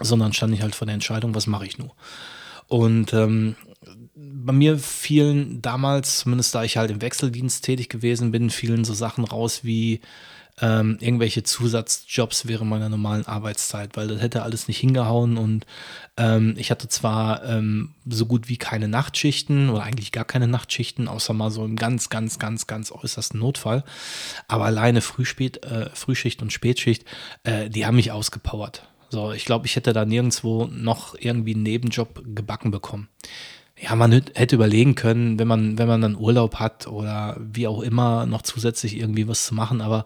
sondern 0.00 0.32
stand 0.32 0.54
ich 0.54 0.62
halt 0.62 0.74
vor 0.74 0.86
der 0.86 0.94
Entscheidung, 0.94 1.34
was 1.34 1.46
mache 1.46 1.66
ich 1.66 1.78
nun? 1.78 1.92
Und 2.66 3.12
ähm, 3.12 3.56
bei 4.14 4.52
mir 4.52 4.78
fielen 4.78 5.60
damals, 5.60 6.20
zumindest 6.20 6.54
da 6.54 6.64
ich 6.64 6.76
halt 6.76 6.90
im 6.90 7.02
Wechseldienst 7.02 7.64
tätig 7.64 7.88
gewesen 7.88 8.32
bin, 8.32 8.50
fielen 8.50 8.84
so 8.84 8.94
Sachen 8.94 9.24
raus 9.24 9.60
wie 9.64 10.00
ähm, 10.60 10.98
irgendwelche 11.00 11.42
Zusatzjobs 11.42 12.46
während 12.46 12.70
meiner 12.70 12.88
normalen 12.88 13.26
Arbeitszeit, 13.26 13.96
weil 13.96 14.08
das 14.08 14.20
hätte 14.20 14.42
alles 14.42 14.68
nicht 14.68 14.78
hingehauen 14.78 15.36
und 15.36 15.66
ähm, 16.16 16.54
ich 16.56 16.70
hatte 16.70 16.88
zwar 16.88 17.44
ähm, 17.44 17.94
so 18.06 18.26
gut 18.26 18.48
wie 18.48 18.56
keine 18.56 18.88
Nachtschichten 18.88 19.70
oder 19.70 19.82
eigentlich 19.82 20.12
gar 20.12 20.24
keine 20.24 20.46
Nachtschichten, 20.46 21.08
außer 21.08 21.32
mal 21.32 21.50
so 21.50 21.64
im 21.64 21.76
ganz, 21.76 22.08
ganz, 22.08 22.38
ganz, 22.38 22.66
ganz 22.66 22.92
äußersten 22.92 23.40
Notfall, 23.40 23.84
aber 24.46 24.66
alleine 24.66 25.00
Frühspät, 25.00 25.64
äh, 25.64 25.90
Frühschicht 25.92 26.40
und 26.42 26.52
Spätschicht, 26.52 27.04
äh, 27.42 27.68
die 27.68 27.86
haben 27.86 27.96
mich 27.96 28.12
ausgepowert. 28.12 28.88
So, 29.10 29.32
ich 29.32 29.44
glaube, 29.44 29.66
ich 29.66 29.76
hätte 29.76 29.92
da 29.92 30.04
nirgendwo 30.04 30.66
noch 30.66 31.14
irgendwie 31.18 31.54
einen 31.54 31.62
Nebenjob 31.62 32.22
gebacken 32.34 32.70
bekommen 32.70 33.08
ja, 33.80 33.94
man 33.96 34.12
hätte 34.12 34.54
überlegen 34.54 34.94
können, 34.94 35.38
wenn 35.38 35.48
man, 35.48 35.78
wenn 35.78 35.88
man 35.88 36.00
dann 36.00 36.16
Urlaub 36.16 36.56
hat 36.56 36.86
oder 36.86 37.36
wie 37.40 37.66
auch 37.66 37.80
immer, 37.80 38.26
noch 38.26 38.42
zusätzlich 38.42 38.96
irgendwie 38.96 39.26
was 39.26 39.46
zu 39.46 39.54
machen, 39.54 39.80
aber 39.80 40.04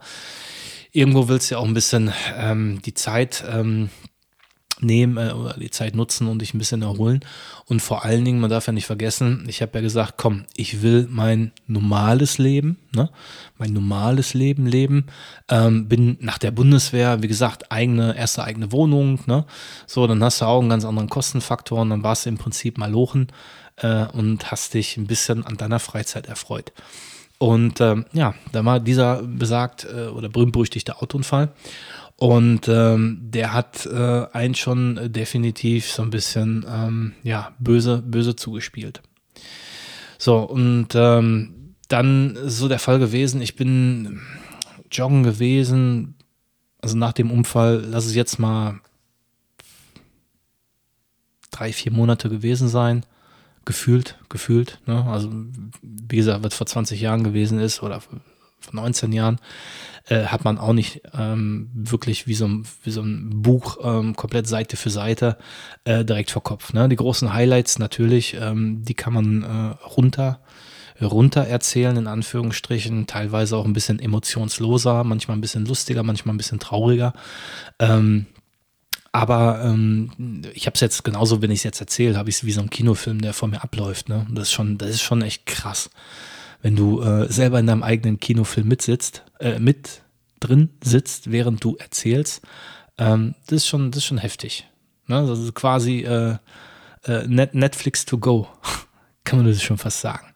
irgendwo 0.91 1.27
willst 1.27 1.49
du 1.49 1.55
ja 1.55 1.59
auch 1.59 1.65
ein 1.65 1.73
bisschen 1.73 2.11
ähm, 2.35 2.81
die 2.83 2.93
Zeit 2.93 3.43
ähm, 3.49 3.89
nehmen 4.81 5.17
äh, 5.17 5.31
oder 5.33 5.53
die 5.53 5.69
Zeit 5.69 5.95
nutzen 5.95 6.27
und 6.27 6.39
dich 6.39 6.53
ein 6.53 6.59
bisschen 6.59 6.81
erholen. 6.81 7.21
Und 7.65 7.81
vor 7.81 8.05
allen 8.05 8.25
Dingen, 8.25 8.39
man 8.39 8.49
darf 8.49 8.67
ja 8.67 8.73
nicht 8.73 8.85
vergessen, 8.85 9.45
ich 9.47 9.61
habe 9.61 9.71
ja 9.75 9.81
gesagt, 9.81 10.15
komm, 10.17 10.45
ich 10.55 10.81
will 10.81 11.07
mein 11.09 11.51
normales 11.67 12.37
Leben, 12.37 12.77
ne, 12.95 13.09
mein 13.57 13.73
normales 13.73 14.33
Leben 14.33 14.65
leben. 14.65 15.05
Ähm, 15.49 15.87
bin 15.87 16.17
nach 16.21 16.37
der 16.37 16.51
Bundeswehr, 16.51 17.21
wie 17.21 17.27
gesagt, 17.27 17.71
eigene, 17.71 18.15
erste 18.17 18.43
eigene 18.43 18.71
Wohnung, 18.71 19.19
ne? 19.25 19.45
So, 19.87 20.07
dann 20.07 20.23
hast 20.23 20.41
du 20.41 20.45
auch 20.45 20.59
einen 20.59 20.69
ganz 20.69 20.85
anderen 20.85 21.09
Kostenfaktor 21.09 21.81
und 21.81 21.89
dann 21.89 22.03
warst 22.03 22.25
du 22.25 22.29
im 22.29 22.37
Prinzip 22.37 22.77
mal 22.77 22.91
lochen 22.91 23.27
äh, 23.77 24.05
und 24.05 24.51
hast 24.51 24.73
dich 24.73 24.97
ein 24.97 25.07
bisschen 25.07 25.45
an 25.45 25.57
deiner 25.57 25.79
Freizeit 25.79 26.27
erfreut. 26.27 26.71
Und 27.39 27.79
ähm, 27.79 28.05
ja, 28.11 28.35
da 28.51 28.65
war 28.65 28.81
dieser 28.81 29.23
besagt 29.23 29.85
äh, 29.85 30.07
oder 30.07 30.27
berühmt-berüchtigte 30.27 31.01
Autounfall. 31.01 31.49
Und 32.19 32.67
ähm, 32.67 33.19
der 33.21 33.53
hat 33.53 33.85
äh, 33.85 34.25
einen 34.33 34.53
schon 34.53 35.11
definitiv 35.11 35.89
so 35.89 36.01
ein 36.01 36.09
bisschen 36.09 36.65
ähm, 36.69 37.13
ja, 37.23 37.53
böse, 37.59 38.03
böse 38.05 38.35
zugespielt. 38.35 39.01
So, 40.17 40.39
und 40.39 40.89
ähm, 40.95 41.75
dann 41.87 42.37
so 42.43 42.67
der 42.67 42.79
Fall 42.79 42.99
gewesen, 42.99 43.41
ich 43.41 43.55
bin 43.55 44.19
joggen 44.91 45.23
gewesen, 45.23 46.15
also 46.81 46.97
nach 46.97 47.13
dem 47.13 47.31
Unfall, 47.31 47.85
lass 47.89 48.05
es 48.05 48.15
jetzt 48.15 48.37
mal 48.37 48.81
drei, 51.51 51.71
vier 51.71 51.93
Monate 51.93 52.29
gewesen 52.29 52.67
sein 52.67 53.05
gefühlt, 53.63 54.17
gefühlt. 54.27 54.81
Ne? 54.87 55.05
Also, 55.05 55.31
wie 55.81 56.17
gesagt, 56.17 56.43
was 56.43 56.53
vor 56.53 56.67
20 56.67 56.99
Jahren 56.99 57.23
gewesen 57.23 57.59
ist 57.59 57.81
oder 57.81 58.01
19 58.71 59.11
Jahren, 59.11 59.39
äh, 60.07 60.25
hat 60.25 60.43
man 60.43 60.57
auch 60.57 60.73
nicht 60.73 61.01
ähm, 61.17 61.69
wirklich 61.73 62.27
wie 62.27 62.35
so, 62.35 62.45
ein, 62.45 62.65
wie 62.83 62.91
so 62.91 63.01
ein 63.01 63.41
Buch 63.41 63.77
ähm, 63.83 64.15
komplett 64.15 64.47
Seite 64.47 64.77
für 64.77 64.89
Seite 64.89 65.37
äh, 65.83 66.03
direkt 66.05 66.31
vor 66.31 66.43
Kopf. 66.43 66.73
Ne? 66.73 66.89
Die 66.89 66.95
großen 66.95 67.33
Highlights 67.33 67.79
natürlich, 67.79 68.35
ähm, 68.39 68.83
die 68.83 68.95
kann 68.95 69.13
man 69.13 69.43
äh, 69.43 69.85
runter 69.85 70.41
runter 71.01 71.45
erzählen, 71.45 71.95
in 71.95 72.07
Anführungsstrichen, 72.07 73.07
teilweise 73.07 73.55
auch 73.57 73.65
ein 73.65 73.73
bisschen 73.73 73.99
emotionsloser, 73.99 75.03
manchmal 75.03 75.37
ein 75.37 75.41
bisschen 75.41 75.65
lustiger, 75.65 76.03
manchmal 76.03 76.35
ein 76.35 76.37
bisschen 76.37 76.59
trauriger. 76.59 77.13
Ähm, 77.79 78.25
aber 79.11 79.63
ähm, 79.63 80.43
ich 80.53 80.67
habe 80.67 80.75
es 80.75 80.81
jetzt 80.81 81.03
genauso, 81.03 81.41
wenn 81.41 81.51
ich 81.51 81.59
es 81.59 81.63
jetzt 81.63 81.81
erzähle, 81.81 82.17
habe 82.17 82.29
ich 82.29 82.37
es 82.37 82.43
wie 82.43 82.51
so 82.51 82.61
ein 82.61 82.69
Kinofilm, 82.69 83.21
der 83.21 83.33
vor 83.33 83.47
mir 83.47 83.63
abläuft. 83.63 84.09
Ne? 84.09 84.27
das 84.29 84.45
ist 84.45 84.51
schon, 84.51 84.77
das 84.77 84.89
ist 84.89 85.01
schon 85.01 85.21
echt 85.21 85.45
krass, 85.45 85.89
wenn 86.61 86.75
du 86.75 87.01
äh, 87.01 87.31
selber 87.31 87.59
in 87.59 87.67
deinem 87.67 87.83
eigenen 87.83 88.19
Kinofilm 88.19 88.67
mitsitzt, 88.67 89.23
äh, 89.39 89.59
mit 89.59 90.01
drin 90.39 90.69
sitzt, 90.83 91.31
während 91.31 91.63
du 91.63 91.75
erzählst. 91.77 92.41
Ähm, 92.97 93.35
das 93.45 93.57
ist 93.57 93.67
schon, 93.67 93.91
das 93.91 93.99
ist 93.99 94.05
schon 94.05 94.17
heftig. 94.17 94.67
Ne? 95.07 95.25
Das 95.25 95.39
ist 95.39 95.53
quasi 95.55 95.99
äh, 96.01 96.37
äh, 97.05 97.27
Net 97.27 97.55
Netflix 97.55 98.05
to 98.05 98.17
go, 98.17 98.47
kann 99.23 99.39
man 99.39 99.47
das 99.47 99.61
schon 99.61 99.77
fast 99.77 100.01
sagen. 100.01 100.27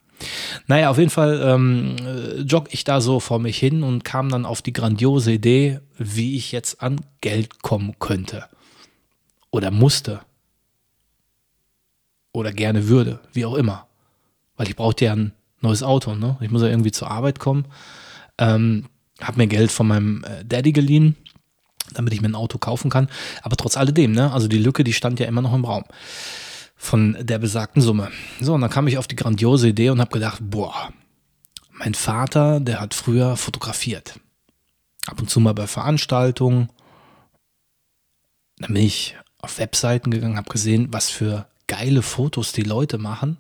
Naja, 0.68 0.90
auf 0.90 0.98
jeden 0.98 1.10
Fall 1.10 1.42
ähm, 1.44 1.96
äh, 2.00 2.42
jogge 2.42 2.70
ich 2.72 2.84
da 2.84 3.02
so 3.02 3.20
vor 3.20 3.40
mich 3.40 3.58
hin 3.58 3.84
und 3.84 4.06
kam 4.06 4.30
dann 4.30 4.46
auf 4.46 4.62
die 4.62 4.72
grandiose 4.72 5.34
Idee, 5.34 5.80
wie 5.98 6.38
ich 6.38 6.52
jetzt 6.52 6.82
an 6.82 7.02
Geld 7.20 7.62
kommen 7.62 7.96
könnte 8.00 8.46
oder 9.52 9.70
musste 9.70 10.22
oder 12.32 12.54
gerne 12.54 12.88
würde, 12.88 13.20
wie 13.34 13.46
auch 13.46 13.56
immer. 13.56 13.88
Weil 14.56 14.70
ich 14.70 14.76
brauchte 14.76 15.06
ja 15.06 15.14
ein 15.14 15.34
neues 15.64 15.84
Auto, 15.84 16.16
ne? 16.16 16.38
Ich 16.42 16.52
muss 16.52 16.62
ja 16.62 16.68
irgendwie 16.68 16.92
zur 16.92 17.10
Arbeit 17.10 17.40
kommen. 17.40 17.66
Ähm, 18.38 18.86
habe 19.22 19.38
mir 19.38 19.48
Geld 19.48 19.72
von 19.72 19.88
meinem 19.88 20.24
äh, 20.24 20.44
Daddy 20.46 20.72
geliehen, 20.72 21.16
damit 21.94 22.14
ich 22.14 22.22
mir 22.22 22.30
ein 22.30 22.36
Auto 22.36 22.58
kaufen 22.58 22.90
kann. 22.90 23.10
Aber 23.42 23.56
trotz 23.56 23.78
alledem, 23.78 24.12
ne? 24.12 24.32
Also 24.32 24.48
die 24.48 24.60
Lücke, 24.60 24.84
die 24.84 24.94
stand 24.94 25.20
ja 25.20 25.26
immer 25.26 25.42
noch 25.42 25.54
im 25.54 25.66
Raum 25.66 25.84
von 26.76 27.16
der 27.20 27.40
besagten 27.40 27.82
Summe. 27.82 28.12
So, 28.42 28.54
und 28.54 28.62
dann 28.62 28.70
kam 28.70 28.88
ich 28.88 28.98
auf 28.98 29.08
die 29.08 29.16
grandiose 29.16 29.70
Idee 29.70 29.90
und 29.90 30.02
habe 30.02 30.12
gedacht, 30.12 30.40
boah, 30.42 30.92
mein 31.72 31.94
Vater, 31.94 32.60
der 32.60 32.82
hat 32.82 32.94
früher 32.94 33.38
fotografiert. 33.38 34.20
Ab 35.08 35.22
und 35.22 35.30
zu 35.30 35.40
mal 35.40 35.54
bei 35.54 35.66
Veranstaltungen. 35.66 36.70
Dann 38.58 38.74
bin 38.74 38.84
ich 38.84 39.16
auf 39.40 39.60
Webseiten 39.60 40.12
gegangen, 40.12 40.38
habe 40.38 40.50
gesehen, 40.50 40.88
was 40.92 41.10
für 41.10 41.48
geile 41.68 42.02
Fotos 42.02 42.52
die 42.52 42.64
Leute 42.64 42.98
machen. 42.98 43.38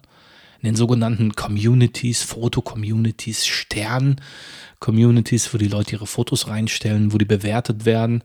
In 0.63 0.69
den 0.69 0.75
sogenannten 0.75 1.35
Communities, 1.35 2.23
Foto-Communities, 2.23 3.45
Stern-Communities, 3.45 5.53
wo 5.53 5.59
die 5.59 5.67
Leute 5.67 5.91
ihre 5.91 6.07
Fotos 6.07 6.47
reinstellen, 6.47 7.13
wo 7.13 7.19
die 7.19 7.25
bewertet 7.25 7.85
werden. 7.85 8.23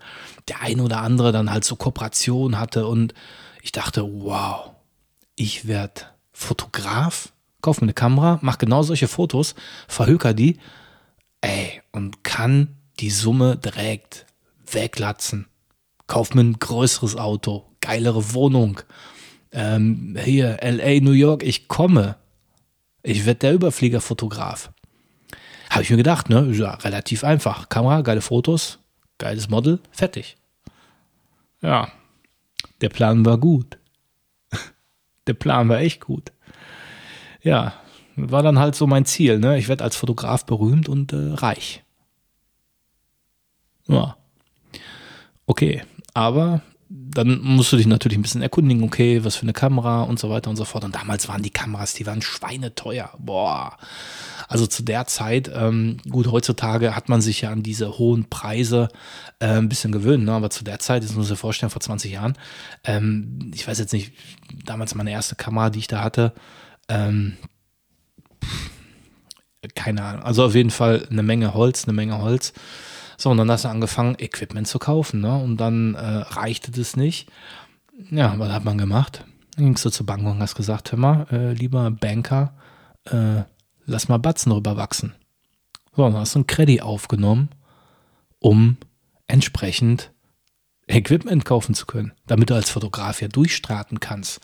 Der 0.48 0.62
ein 0.62 0.80
oder 0.80 1.02
andere 1.02 1.32
dann 1.32 1.50
halt 1.50 1.64
so 1.64 1.76
Kooperation 1.76 2.58
hatte 2.58 2.86
und 2.86 3.12
ich 3.62 3.72
dachte, 3.72 4.02
wow, 4.02 4.70
ich 5.34 5.66
werde 5.66 6.02
Fotograf, 6.32 7.34
kaufe 7.60 7.80
mir 7.80 7.88
eine 7.88 7.94
Kamera, 7.94 8.38
mache 8.40 8.58
genau 8.58 8.82
solche 8.82 9.08
Fotos, 9.08 9.54
verhöker 9.86 10.32
die, 10.32 10.58
ey, 11.42 11.82
und 11.92 12.24
kann 12.24 12.76
die 13.00 13.10
Summe 13.10 13.56
direkt 13.56 14.24
weglatzen 14.70 15.48
kauf 16.08 16.34
mir 16.34 16.40
ein 16.40 16.58
größeres 16.58 17.16
Auto, 17.16 17.66
geilere 17.80 18.34
Wohnung. 18.34 18.80
Ähm, 19.52 20.16
hier, 20.20 20.58
LA, 20.60 21.00
New 21.00 21.12
York, 21.12 21.44
ich 21.44 21.68
komme. 21.68 22.16
Ich 23.08 23.24
werde 23.24 23.38
der 23.38 23.54
Überfliegerfotograf. 23.54 24.70
Habe 25.70 25.82
ich 25.82 25.88
mir 25.88 25.96
gedacht, 25.96 26.28
ne? 26.28 26.50
Ja, 26.52 26.74
relativ 26.74 27.24
einfach. 27.24 27.70
Kamera, 27.70 28.02
geile 28.02 28.20
Fotos, 28.20 28.80
geiles 29.16 29.48
Model, 29.48 29.80
fertig. 29.90 30.36
Ja, 31.62 31.90
der 32.82 32.90
Plan 32.90 33.24
war 33.24 33.38
gut. 33.38 33.78
Der 35.26 35.32
Plan 35.32 35.70
war 35.70 35.78
echt 35.78 36.02
gut. 36.02 36.32
Ja, 37.42 37.72
war 38.14 38.42
dann 38.42 38.58
halt 38.58 38.74
so 38.74 38.86
mein 38.86 39.06
Ziel, 39.06 39.38
ne? 39.38 39.58
Ich 39.58 39.68
werde 39.68 39.84
als 39.84 39.96
Fotograf 39.96 40.44
berühmt 40.44 40.86
und 40.88 41.14
äh, 41.14 41.32
reich. 41.32 41.82
Ja. 43.86 44.18
Okay, 45.46 45.82
aber 46.12 46.60
dann 47.18 47.40
musst 47.42 47.72
du 47.72 47.76
dich 47.76 47.88
natürlich 47.88 48.16
ein 48.16 48.22
bisschen 48.22 48.42
erkundigen, 48.42 48.84
okay, 48.84 49.24
was 49.24 49.34
für 49.34 49.42
eine 49.42 49.52
Kamera 49.52 50.02
und 50.02 50.20
so 50.20 50.30
weiter 50.30 50.50
und 50.50 50.56
so 50.56 50.64
fort. 50.64 50.84
Und 50.84 50.94
damals 50.94 51.28
waren 51.28 51.42
die 51.42 51.50
Kameras, 51.50 51.94
die 51.94 52.06
waren 52.06 52.22
schweineteuer. 52.22 53.10
Boah. 53.18 53.76
Also 54.46 54.68
zu 54.68 54.84
der 54.84 55.06
Zeit, 55.06 55.50
ähm, 55.52 55.96
gut, 56.08 56.30
heutzutage 56.30 56.94
hat 56.94 57.08
man 57.08 57.20
sich 57.20 57.40
ja 57.40 57.50
an 57.50 57.64
diese 57.64 57.98
hohen 57.98 58.30
Preise 58.30 58.88
äh, 59.40 59.48
ein 59.48 59.68
bisschen 59.68 59.90
gewöhnt, 59.90 60.24
ne? 60.24 60.32
aber 60.32 60.48
zu 60.48 60.62
der 60.62 60.78
Zeit, 60.78 61.02
das 61.02 61.14
muss 61.14 61.26
ich 61.26 61.30
mir 61.32 61.36
vorstellen, 61.36 61.70
vor 61.70 61.82
20 61.82 62.12
Jahren, 62.12 62.34
ähm, 62.84 63.50
ich 63.52 63.66
weiß 63.66 63.78
jetzt 63.78 63.92
nicht, 63.92 64.12
damals 64.64 64.94
meine 64.94 65.10
erste 65.10 65.34
Kamera, 65.34 65.70
die 65.70 65.80
ich 65.80 65.88
da 65.88 66.02
hatte, 66.02 66.32
ähm, 66.88 67.36
keine 69.74 70.04
Ahnung, 70.04 70.22
also 70.22 70.44
auf 70.44 70.54
jeden 70.54 70.70
Fall 70.70 71.06
eine 71.10 71.24
Menge 71.24 71.52
Holz, 71.52 71.84
eine 71.84 71.92
Menge 71.92 72.18
Holz. 72.18 72.52
So, 73.20 73.30
und 73.30 73.36
dann 73.36 73.50
hast 73.50 73.64
du 73.64 73.68
angefangen, 73.68 74.14
Equipment 74.18 74.68
zu 74.68 74.78
kaufen, 74.78 75.20
ne? 75.20 75.36
Und 75.36 75.56
dann 75.56 75.96
äh, 75.96 75.98
reichte 76.00 76.70
das 76.70 76.96
nicht. 76.96 77.28
Ja, 78.10 78.38
was 78.38 78.52
hat 78.52 78.64
man 78.64 78.78
gemacht? 78.78 79.24
Dann 79.56 79.64
gingst 79.64 79.84
du 79.84 79.90
zur 79.90 80.06
Bank 80.06 80.24
und 80.24 80.40
hast 80.40 80.54
gesagt, 80.54 80.92
hör 80.92 80.98
mal, 80.98 81.26
äh, 81.32 81.52
lieber 81.52 81.90
Banker, 81.90 82.54
äh, 83.06 83.42
lass 83.86 84.08
mal 84.08 84.18
Batzen 84.18 84.52
rüberwachsen. 84.52 85.14
So, 85.96 86.04
dann 86.04 86.14
hast 86.14 86.36
du 86.36 86.38
einen 86.38 86.46
Credit 86.46 86.80
aufgenommen, 86.80 87.48
um 88.38 88.76
entsprechend 89.26 90.12
Equipment 90.88 91.44
kaufen 91.44 91.74
zu 91.74 91.86
können, 91.86 92.12
damit 92.26 92.50
du 92.50 92.54
als 92.54 92.70
Fotograf 92.70 93.20
ja 93.20 93.28
durchstarten 93.28 94.00
kannst. 94.00 94.40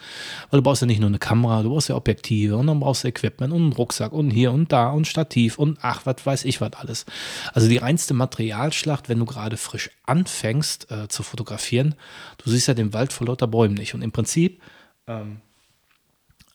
Weil 0.51 0.61
du 0.61 0.63
brauchst 0.63 0.83
ja 0.83 0.87
nicht 0.87 1.01
nur 1.01 1.09
eine 1.09 1.19
Kamera, 1.19 1.63
du 1.63 1.71
brauchst 1.71 1.89
ja 1.89 1.97
Objektive 1.97 2.57
und 2.57 2.67
dann 2.67 2.81
brauchst 2.81 3.05
du 3.05 3.09
Equipment 3.09 3.53
und 3.53 3.63
einen 3.63 3.73
Rucksack 3.73 4.13
und 4.13 4.31
hier 4.31 4.53
und 4.53 4.71
da 4.71 4.91
und 4.91 5.07
Stativ 5.07 5.59
und 5.59 5.79
ach, 5.81 6.03
was 6.05 6.25
weiß 6.25 6.45
ich 6.45 6.61
was 6.61 6.75
alles. 6.75 7.07
Also 7.53 7.69
die 7.69 7.79
reinste 7.79 8.15
Materialschlacht, 8.15 9.09
wenn 9.09 9.19
du 9.19 9.25
gerade 9.25 9.57
frisch 9.57 9.91
anfängst 10.05 10.91
äh, 10.91 11.09
zu 11.09 11.23
fotografieren, 11.23 11.95
du 12.39 12.51
siehst 12.51 12.69
ja 12.69 12.75
den 12.75 12.93
Wald 12.93 13.13
vor 13.13 13.27
lauter 13.27 13.47
Bäumen 13.47 13.75
nicht. 13.75 13.95
Und 13.95 14.03
im 14.03 14.13
Prinzip, 14.13 14.61
ähm, 15.07 15.41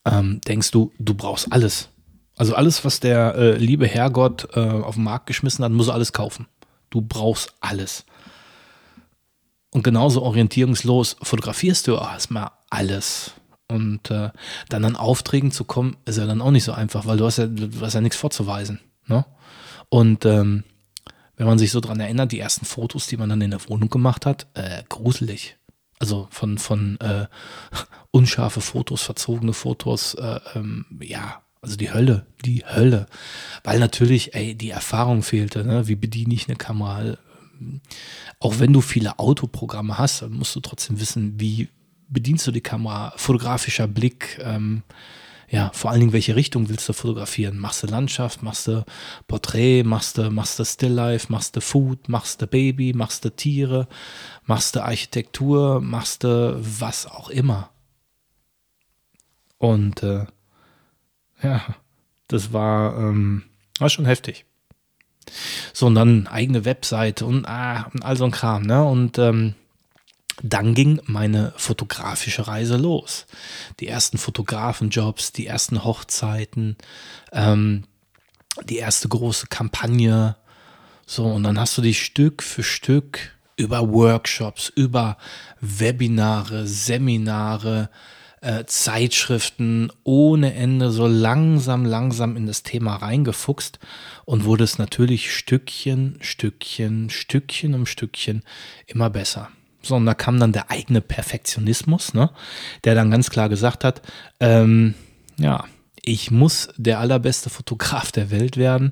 ähm, 0.06 0.42
denkst 0.48 0.72
du, 0.72 0.92
du 1.00 1.14
brauchst 1.14 1.52
alles. 1.52 1.90
Also 2.38 2.56
alles, 2.56 2.86
was 2.86 3.00
der 3.00 3.36
äh, 3.36 3.58
liebe 3.58 3.88
Herrgott 3.88 4.48
äh, 4.56 4.60
auf 4.60 4.96
den 4.96 5.04
Markt 5.04 5.26
geschmissen 5.26 5.66
hat, 5.66 5.72
muss 5.72 5.88
er 5.88 5.96
alles 5.96 6.14
kaufen. 6.14 6.48
Du 6.90 7.02
brauchst 7.02 7.54
alles. 7.60 8.06
Und 9.72 9.84
genauso 9.84 10.24
orientierungslos 10.24 11.18
fotografierst 11.22 11.88
du 11.88 11.94
erstmal 11.94 12.52
alles. 12.70 13.34
Und 13.68 14.10
äh, 14.10 14.32
dann 14.70 14.86
an 14.86 14.96
Aufträgen 14.96 15.52
zu 15.52 15.64
kommen, 15.64 15.98
ist 16.06 16.18
ja 16.18 16.26
dann 16.26 16.42
auch 16.42 16.52
nicht 16.52 16.64
so 16.64 16.72
einfach, 16.72 17.06
weil 17.06 17.18
du 17.18 17.26
hast 17.26 17.38
ja, 17.38 17.46
du 17.46 17.70
hast 17.82 17.94
ja 17.94 18.02
nichts 18.02 18.18
vorzuweisen. 18.18 18.80
Ne? 19.06 19.26
Und 19.90 20.26
ähm, 20.26 20.64
wenn 21.36 21.48
man 21.48 21.60
sich 21.60 21.72
so 21.72 21.80
dran 21.80 22.00
erinnert, 22.00 22.32
die 22.32 22.40
ersten 22.40 22.66
Fotos, 22.66 23.08
die 23.08 23.18
man 23.18 23.30
dann 23.30 23.42
in 23.42 23.52
der 23.52 23.70
Wohnung 23.70 23.90
gemacht 23.90 24.26
hat, 24.26 24.48
äh, 24.56 24.84
gruselig. 24.90 25.58
Also 26.00 26.28
von, 26.32 26.58
von 26.58 27.00
äh, 27.00 27.28
unscharfe 28.12 28.62
Fotos, 28.62 29.04
verzogene 29.04 29.54
Fotos, 29.54 30.16
äh, 30.16 30.40
ähm, 30.56 30.86
ja, 31.02 31.42
also 31.62 31.76
die 31.76 31.94
Hölle, 31.94 32.26
die 32.44 32.66
Hölle. 32.66 33.06
Weil 33.64 33.80
natürlich, 33.80 34.34
ey, 34.34 34.56
die 34.56 34.70
Erfahrung 34.70 35.24
fehlte, 35.24 35.64
ne? 35.64 35.88
wie 35.88 35.96
bediene 35.96 36.34
ich 36.34 36.48
eine 36.48 36.58
Kamera. 36.58 37.18
Auch 38.40 38.60
wenn 38.60 38.74
du 38.74 38.82
viele 38.82 39.20
Autoprogramme 39.20 39.98
hast, 39.98 40.28
musst 40.30 40.56
du 40.56 40.60
trotzdem 40.60 41.00
wissen, 41.00 41.40
wie 41.40 41.70
bedienst 42.08 42.48
du 42.48 42.52
die 42.52 42.62
Kamera, 42.62 43.14
fotografischer 43.18 43.88
Blick, 43.88 44.40
ähm, 44.44 44.84
ja, 45.52 45.72
vor 45.74 45.90
allen 45.90 46.00
Dingen, 46.00 46.14
welche 46.14 46.36
Richtung 46.36 46.70
willst 46.70 46.88
du 46.88 46.94
fotografieren? 46.94 47.58
Machst 47.58 47.82
du 47.82 47.88
Landschaft, 47.88 48.44
machst 48.44 48.68
du 48.68 48.86
Porträt, 49.28 49.84
machst 49.84 50.18
du, 50.20 50.30
machst 50.30 50.60
du 50.60 50.66
Stilllife, 50.66 51.32
machst 51.32 51.56
du 51.56 51.62
Food, 51.62 52.08
machst 52.08 52.42
du 52.42 52.48
Baby, 52.48 52.94
machst 52.94 53.26
du 53.26 53.36
Tiere, 53.36 53.88
machst 54.46 54.76
du 54.76 54.84
Architektur, 54.84 55.82
machst 55.82 56.24
du 56.24 56.56
was 56.60 57.08
auch 57.08 57.30
immer. 57.30 57.72
Und 59.58 60.04
äh, 60.04 60.28
ja, 61.42 61.62
das 62.28 62.54
war, 62.54 62.98
ähm, 62.98 63.44
war 63.80 63.90
schon 63.90 64.06
heftig. 64.06 64.46
So, 65.74 65.88
und 65.88 65.96
dann 65.96 66.28
eigene 66.28 66.66
Webseite 66.66 67.26
und, 67.26 67.46
ah, 67.48 67.90
und 67.94 68.04
all 68.04 68.18
so 68.18 68.26
ein 68.26 68.32
Kram, 68.32 68.64
ne? 68.64 68.84
Und 68.84 69.18
ähm, 69.18 69.56
dann 70.42 70.74
ging 70.74 71.02
meine 71.06 71.54
fotografische 71.58 72.48
Reise 72.48 72.78
los. 72.78 73.26
Die 73.80 73.88
ersten 73.88 74.18
Fotografenjobs, 74.18 75.34
die 75.34 75.48
ersten 75.48 75.84
Hochzeiten, 75.84 76.78
ähm, 77.32 77.84
die 78.64 78.78
erste 78.78 79.10
große 79.10 79.48
Kampagne. 79.48 80.36
So, 81.06 81.26
und 81.26 81.44
dann 81.44 81.60
hast 81.60 81.78
du 81.78 81.82
dich 81.82 82.04
Stück 82.04 82.44
für 82.44 82.64
Stück 82.64 83.36
über 83.56 83.90
Workshops, 83.90 84.72
über 84.74 85.18
Webinare, 85.60 86.66
Seminare, 86.66 87.90
äh, 88.42 88.66
Zeitschriften 88.66 89.92
ohne 90.04 90.54
Ende 90.54 90.92
so 90.92 91.08
langsam, 91.08 91.86
langsam 91.86 92.38
in 92.38 92.46
das 92.46 92.64
Thema 92.64 92.96
reingefuchst 92.96 93.80
und 94.26 94.46
wurde 94.46 94.64
es 94.64 94.78
natürlich 94.78 95.34
Stückchen, 95.34 96.18
Stückchen, 96.22 97.10
Stückchen 97.10 97.74
um 97.74 97.86
Stückchen 97.86 98.44
immer 98.88 99.10
besser. 99.10 99.50
So, 99.82 99.96
und 99.96 100.06
da 100.06 100.14
kam 100.14 100.40
dann 100.40 100.52
der 100.52 100.70
eigene 100.70 101.02
Perfektionismus, 101.02 102.14
ne? 102.14 102.30
der 102.84 102.96
dann 102.96 103.12
ganz 103.12 103.30
klar 103.30 103.50
gesagt 103.50 103.84
hat, 103.84 104.02
ähm, 104.40 104.94
ja, 105.38 105.66
ich 106.02 106.32
muss 106.32 106.70
der 106.78 107.00
allerbeste 107.00 107.50
Fotograf 107.50 108.12
der 108.12 108.32
Welt 108.32 108.58
werden. 108.58 108.92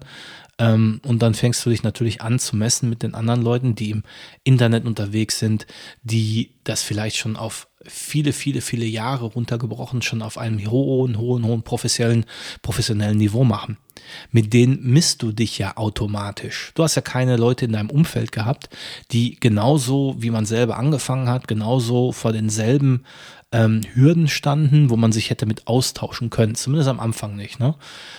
Ähm, 0.59 1.01
und 1.05 1.21
dann 1.21 1.33
fängst 1.33 1.65
du 1.65 1.69
dich 1.69 1.83
natürlich 1.83 2.21
an 2.21 2.39
zu 2.39 2.55
messen 2.55 2.89
mit 2.89 3.03
den 3.03 3.13
anderen 3.13 3.41
Leuten, 3.41 3.75
die 3.75 3.91
im 3.91 4.03
Internet 4.43 4.85
unterwegs 4.85 5.39
sind, 5.39 5.67
die 6.03 6.55
das 6.63 6.81
vielleicht 6.81 7.17
schon 7.17 7.35
auf 7.35 7.67
viele, 7.88 8.34
viele, 8.34 8.62
viele 8.62 8.86
Jahre 8.86 9.25
runtergebrochen 9.25 10.01
schon 10.01 10.22
auf 10.22 10.38
einem 10.38 10.70
hohen, 10.70 11.17
hohen, 11.17 11.46
hohen 11.46 11.63
professionellen, 11.63 12.25
professionellen 12.62 13.17
Niveau 13.17 13.44
machen. 13.44 13.77
Mit 14.32 14.53
denen 14.53 14.79
misst 14.84 15.22
du 15.22 15.32
dich 15.32 15.58
ja 15.58 15.75
automatisch. 15.75 16.72
Du 16.75 16.84
hast 16.84 16.96
ja 16.96 17.01
keine 17.01 17.36
Leute 17.36 17.65
in 17.65 17.74
deinem 17.74 17.89
Umfeld 17.89 18.32
gehabt, 18.32 18.70
die 19.12 19.38
genauso 19.39 20.15
wie 20.20 20.29
man 20.29 20.46
selber 20.46 20.77
angefangen 20.77 21.29
hat, 21.29 21.48
genauso 21.48 22.12
vor 22.12 22.32
denselben 22.32 23.03
ähm, 23.53 23.81
Hürden 23.93 24.27
standen, 24.27 24.89
wo 24.89 24.97
man 24.97 25.13
sich 25.13 25.29
hätte 25.29 25.45
mit 25.45 25.67
austauschen 25.67 26.29
können. 26.29 26.55
Zumindest 26.55 26.89
am 26.89 26.99
Anfang 26.99 27.35
nicht. 27.37 27.59
Ne? 27.59 27.75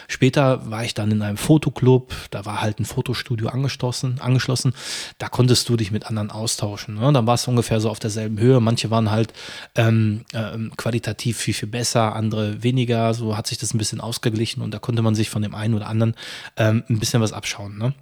Später 0.06 0.70
war 0.70 0.84
ich 0.84 0.94
dann 0.94 1.10
in 1.10 1.20
einem 1.20 1.36
Fotoclub, 1.36 2.14
da 2.30 2.46
war 2.46 2.62
halt 2.62 2.80
ein 2.80 2.86
Fotostudio 2.86 3.48
angeschlossen, 3.48 4.20
angeschlossen. 4.20 4.72
Da 5.18 5.28
konntest 5.28 5.68
du 5.68 5.76
dich 5.76 5.90
mit 5.90 6.06
anderen 6.06 6.30
austauschen. 6.30 6.94
Ne? 6.94 7.12
Dann 7.12 7.26
war 7.26 7.34
es 7.34 7.46
ungefähr 7.46 7.80
so 7.80 7.90
auf 7.90 7.98
derselben 7.98 8.38
Höhe. 8.38 8.60
Manche 8.60 8.90
waren 8.90 9.10
halt 9.10 9.34
ähm, 9.74 10.24
ähm, 10.32 10.72
qualitativ 10.76 11.36
viel, 11.36 11.54
viel 11.54 11.68
besser, 11.68 12.16
andere 12.16 12.62
weniger. 12.62 13.12
So 13.12 13.36
hat 13.36 13.46
sich 13.46 13.58
das 13.58 13.74
ein 13.74 13.78
bisschen 13.78 14.00
ausgeglichen 14.00 14.62
und 14.62 14.72
da 14.72 14.78
konnte 14.78 15.02
man 15.02 15.14
sich 15.14 15.28
von 15.28 15.42
dem 15.42 15.54
einen 15.54 15.74
oder 15.74 15.88
anderen 15.88 16.14
ähm, 16.56 16.84
ein 16.88 17.00
bisschen 17.00 17.20
was 17.20 17.34
abschauen. 17.34 17.76
Ne? 17.76 17.92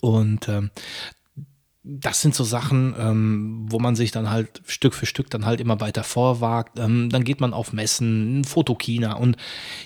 Und 0.00 0.48
ähm, 0.48 0.70
das 1.88 2.20
sind 2.20 2.34
so 2.34 2.42
Sachen, 2.42 2.96
ähm, 2.98 3.66
wo 3.68 3.78
man 3.78 3.94
sich 3.94 4.10
dann 4.10 4.28
halt 4.28 4.60
Stück 4.66 4.92
für 4.92 5.06
Stück 5.06 5.30
dann 5.30 5.46
halt 5.46 5.60
immer 5.60 5.80
weiter 5.80 6.02
vorwagt. 6.02 6.80
Ähm, 6.80 7.10
dann 7.10 7.22
geht 7.22 7.40
man 7.40 7.54
auf 7.54 7.72
Messen, 7.72 8.42
Fotokina 8.42 9.14
und 9.14 9.36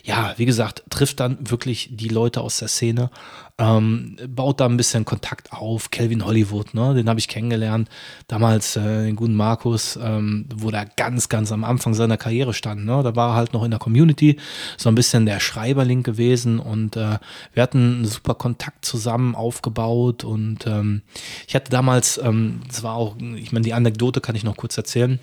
ja, 0.02 0.32
wie 0.38 0.46
gesagt, 0.46 0.82
trifft 0.88 1.20
dann 1.20 1.50
wirklich 1.50 1.90
die 1.92 2.08
Leute 2.08 2.40
aus 2.40 2.58
der 2.58 2.68
Szene 2.68 3.10
ähm, 3.60 4.16
baut 4.26 4.58
da 4.60 4.66
ein 4.66 4.78
bisschen 4.78 5.04
Kontakt 5.04 5.52
auf. 5.52 5.90
Kelvin 5.90 6.24
Hollywood, 6.24 6.72
ne, 6.72 6.94
den 6.94 7.08
habe 7.08 7.20
ich 7.20 7.28
kennengelernt. 7.28 7.88
Damals 8.26 8.76
äh, 8.76 9.04
den 9.04 9.16
guten 9.16 9.34
Markus, 9.34 9.98
ähm, 10.02 10.46
wo 10.54 10.70
der 10.70 10.86
ganz, 10.96 11.28
ganz 11.28 11.52
am 11.52 11.62
Anfang 11.62 11.92
seiner 11.92 12.16
Karriere 12.16 12.54
stand. 12.54 12.86
Ne? 12.86 13.02
Da 13.02 13.14
war 13.14 13.32
er 13.32 13.34
halt 13.34 13.52
noch 13.52 13.62
in 13.62 13.70
der 13.70 13.78
Community, 13.78 14.38
so 14.78 14.88
ein 14.88 14.94
bisschen 14.94 15.26
der 15.26 15.40
Schreiberling 15.40 16.02
gewesen 16.02 16.58
und 16.58 16.96
äh, 16.96 17.18
wir 17.52 17.62
hatten 17.62 17.96
einen 17.96 18.04
super 18.06 18.34
Kontakt 18.34 18.84
zusammen 18.86 19.34
aufgebaut 19.34 20.24
und 20.24 20.66
ähm, 20.66 21.02
ich 21.46 21.54
hatte 21.54 21.70
damals, 21.70 22.18
ähm, 22.18 22.62
das 22.66 22.82
war 22.82 22.94
auch, 22.94 23.16
ich 23.36 23.52
meine, 23.52 23.64
die 23.64 23.74
Anekdote 23.74 24.22
kann 24.22 24.36
ich 24.36 24.44
noch 24.44 24.56
kurz 24.56 24.76
erzählen. 24.78 25.20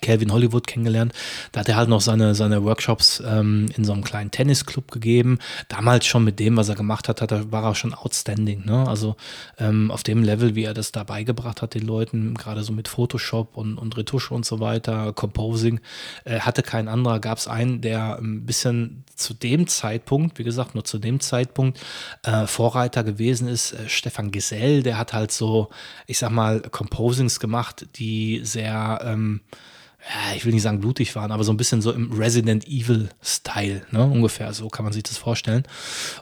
Calvin 0.00 0.32
Hollywood 0.32 0.66
kennengelernt. 0.66 1.12
Da 1.52 1.60
hat 1.60 1.68
er 1.68 1.76
halt 1.76 1.88
noch 1.88 2.00
seine, 2.00 2.34
seine 2.34 2.64
Workshops 2.64 3.22
ähm, 3.26 3.66
in 3.76 3.84
so 3.84 3.92
einem 3.92 4.04
kleinen 4.04 4.30
Tennisclub 4.30 4.90
gegeben. 4.90 5.38
Damals 5.68 6.06
schon 6.06 6.24
mit 6.24 6.38
dem, 6.38 6.56
was 6.56 6.68
er 6.68 6.74
gemacht 6.74 7.08
hat, 7.08 7.20
hat 7.20 7.32
er, 7.32 7.52
war 7.52 7.64
er 7.64 7.74
schon 7.74 7.94
outstanding. 7.94 8.64
Ne? 8.64 8.86
Also 8.88 9.16
ähm, 9.58 9.90
auf 9.90 10.02
dem 10.02 10.22
Level, 10.22 10.54
wie 10.54 10.64
er 10.64 10.74
das 10.74 10.92
da 10.92 11.04
beigebracht 11.04 11.62
hat, 11.62 11.74
den 11.74 11.86
Leuten, 11.86 12.34
gerade 12.34 12.62
so 12.62 12.72
mit 12.72 12.88
Photoshop 12.88 13.56
und, 13.56 13.78
und 13.78 13.96
Retusche 13.96 14.34
und 14.34 14.44
so 14.44 14.60
weiter, 14.60 15.12
Composing, 15.12 15.80
äh, 16.24 16.40
hatte 16.40 16.62
kein 16.62 16.88
anderer. 16.88 17.20
Gab 17.20 17.38
es 17.38 17.48
einen, 17.48 17.80
der 17.80 18.18
ein 18.18 18.44
bisschen 18.46 19.04
zu 19.16 19.34
dem 19.34 19.66
Zeitpunkt, 19.66 20.38
wie 20.38 20.44
gesagt, 20.44 20.74
nur 20.74 20.84
zu 20.84 20.98
dem 20.98 21.20
Zeitpunkt 21.20 21.80
äh, 22.22 22.46
Vorreiter 22.46 23.04
gewesen 23.04 23.48
ist, 23.48 23.72
äh, 23.72 23.88
Stefan 23.88 24.30
Gesell, 24.30 24.82
der 24.82 24.98
hat 24.98 25.12
halt 25.12 25.32
so, 25.32 25.70
ich 26.06 26.18
sag 26.18 26.30
mal, 26.30 26.60
Composings 26.60 27.40
gemacht, 27.40 27.86
die 27.96 28.40
sehr 28.44 29.00
ähm, 29.04 29.40
ja, 30.06 30.36
ich 30.36 30.44
will 30.44 30.52
nicht 30.52 30.62
sagen 30.62 30.80
blutig 30.80 31.16
waren, 31.16 31.32
aber 31.32 31.44
so 31.44 31.52
ein 31.52 31.56
bisschen 31.56 31.80
so 31.80 31.90
im 31.90 32.12
Resident 32.12 32.68
Evil-Style, 32.68 33.86
ne? 33.90 34.04
ungefähr 34.04 34.52
so 34.52 34.68
kann 34.68 34.84
man 34.84 34.92
sich 34.92 35.02
das 35.02 35.16
vorstellen. 35.16 35.62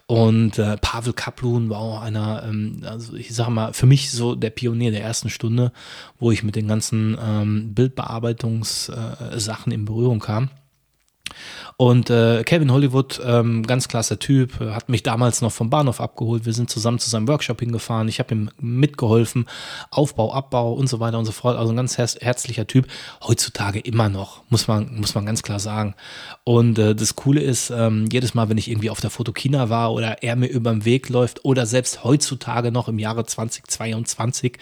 Und 0.07 0.57
äh, 0.59 0.77
Pavel 0.77 1.13
Kaplun 1.13 1.69
war 1.69 1.79
auch 1.79 2.01
einer, 2.01 2.45
ähm, 2.47 2.83
also 2.87 3.17
ich 3.17 3.35
sage 3.35 3.51
mal, 3.51 3.73
für 3.73 3.87
mich 3.87 4.13
so 4.13 4.37
der 4.37 4.51
Pionier 4.51 4.93
der 4.93 5.03
ersten 5.03 5.31
Stunde, 5.31 5.73
wo 6.21 6.31
ich 6.31 6.45
mit 6.45 6.55
den 6.55 6.69
ganzen 6.69 7.19
ähm, 7.21 7.75
Bildbearbeitungssachen 7.75 9.73
äh, 9.73 9.75
in 9.75 9.85
Berührung 9.85 10.21
kam. 10.21 10.51
Und 11.77 12.11
äh, 12.11 12.43
Kevin 12.45 12.73
Hollywood, 12.73 13.21
ähm, 13.25 13.65
ganz 13.65 13.89
klasse 13.89 14.19
Typ, 14.19 14.61
hat 14.61 14.89
mich 14.89 15.03
damals 15.03 15.43
noch 15.43 15.53
vom 15.53 15.71
Bahnhof 15.71 16.01
abgeholt. 16.01 16.47
Wir 16.47 16.53
sind 16.53 16.71
zusammen 16.71 16.99
zu 16.99 17.11
seinem 17.11 17.29
Workshop 17.29 17.61
hingefahren. 17.61 18.09
Ich 18.09 18.19
habe 18.19 18.35
ihm 18.35 18.51
mitgeholfen, 18.61 19.47
Aufbau, 19.91 20.33
Abbau 20.33 20.73
und 20.73 20.89
so 20.89 21.01
weiter 21.01 21.19
und 21.19 21.25
so 21.25 21.33
fort. 21.33 21.57
Also 21.57 21.73
ein 21.73 21.77
ganz 21.77 21.99
herz 21.99 22.17
herzlicher 22.21 22.67
Typ. 22.67 22.87
Heutzutage 23.23 23.81
immer 23.81 24.09
noch, 24.09 24.43
muss 24.49 24.69
man, 24.69 24.97
muss 24.97 25.15
man 25.15 25.27
ganz 25.27 25.43
klar 25.43 25.59
sagen. 25.59 25.95
Und 26.45 26.79
äh, 26.79 26.95
das 26.95 27.17
Coole 27.17 27.41
ist, 27.41 27.71
ähm, 27.71 28.07
jedes 28.11 28.35
Mal, 28.35 28.49
wenn 28.49 28.59
ich 28.59 28.71
irgendwie 28.71 28.91
auf 28.91 29.01
der 29.01 29.11
Fotokina 29.11 29.69
war 29.69 29.93
oder 29.93 30.23
er 30.23 30.37
mir 30.37 30.49
über 30.49 30.71
den 30.71 30.85
Weg 30.85 31.09
läuft 31.09 31.45
oder 31.45 31.67
selbst 31.67 32.05
heutzutage 32.05 32.73
noch 32.73 32.89
im 32.89 32.99
Jahre 32.99 33.25
2022, 33.25 34.59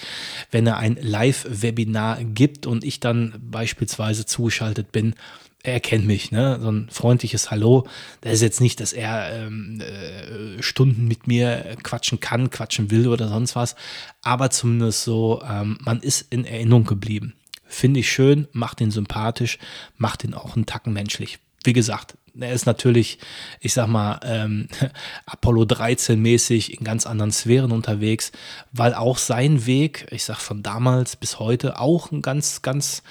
wenn 0.50 0.66
er 0.66 0.78
ein 0.78 0.98
Live-Webinar 1.00 2.24
gibt 2.24 2.66
und 2.66 2.84
ich 2.84 3.00
dann 3.00 3.34
beispielsweise 3.50 4.26
zugeschaltet 4.26 4.92
bin, 4.92 5.14
er 5.62 5.80
kennt 5.80 6.06
mich, 6.06 6.30
ne? 6.30 6.58
So 6.60 6.70
ein 6.70 6.88
freundliches 6.90 7.50
Hallo. 7.50 7.86
Das 8.22 8.32
ist 8.32 8.42
jetzt 8.42 8.60
nicht, 8.60 8.80
dass 8.80 8.92
er 8.92 9.32
ähm, 9.32 9.80
äh, 9.80 10.62
Stunden 10.62 11.06
mit 11.06 11.26
mir 11.26 11.76
quatschen 11.82 12.20
kann, 12.20 12.50
quatschen 12.50 12.90
will 12.90 13.08
oder 13.08 13.28
sonst 13.28 13.56
was. 13.56 13.76
Aber 14.22 14.50
zumindest 14.50 15.04
so, 15.04 15.42
ähm, 15.48 15.78
man 15.82 16.00
ist 16.00 16.26
in 16.30 16.44
Erinnerung 16.44 16.84
geblieben. 16.84 17.34
Finde 17.66 18.00
ich 18.00 18.10
schön, 18.10 18.48
macht 18.52 18.80
ihn 18.80 18.90
sympathisch, 18.90 19.58
macht 19.96 20.24
ihn 20.24 20.34
auch 20.34 20.56
einen 20.56 20.66
Tacken 20.66 20.92
menschlich. 20.92 21.38
Wie 21.62 21.72
gesagt, 21.72 22.16
er 22.38 22.52
ist 22.52 22.66
natürlich, 22.66 23.18
ich 23.60 23.74
sag 23.74 23.86
mal, 23.86 24.18
ähm, 24.24 24.68
Apollo 25.26 25.66
13 25.66 26.20
mäßig 26.20 26.78
in 26.78 26.84
ganz 26.84 27.06
anderen 27.06 27.32
Sphären 27.32 27.70
unterwegs, 27.70 28.32
weil 28.72 28.94
auch 28.94 29.18
sein 29.18 29.66
Weg, 29.66 30.06
ich 30.10 30.24
sag 30.24 30.38
von 30.38 30.62
damals 30.62 31.16
bis 31.16 31.38
heute, 31.38 31.78
auch 31.78 32.10
ein 32.10 32.22
ganz, 32.22 32.62
ganz 32.62 33.02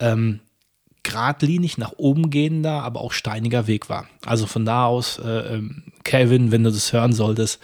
ähm, 0.00 0.40
geradlinig 1.02 1.78
nach 1.78 1.92
oben 1.96 2.30
gehender, 2.30 2.82
aber 2.82 3.00
auch 3.00 3.12
steiniger 3.12 3.66
Weg 3.66 3.88
war. 3.88 4.06
Also 4.24 4.46
von 4.46 4.64
da 4.64 4.86
aus, 4.86 5.18
äh, 5.18 5.54
ähm, 5.54 5.84
Kevin, 6.04 6.52
wenn 6.52 6.64
du 6.64 6.70
das 6.70 6.92
hören 6.92 7.12
solltest, 7.12 7.60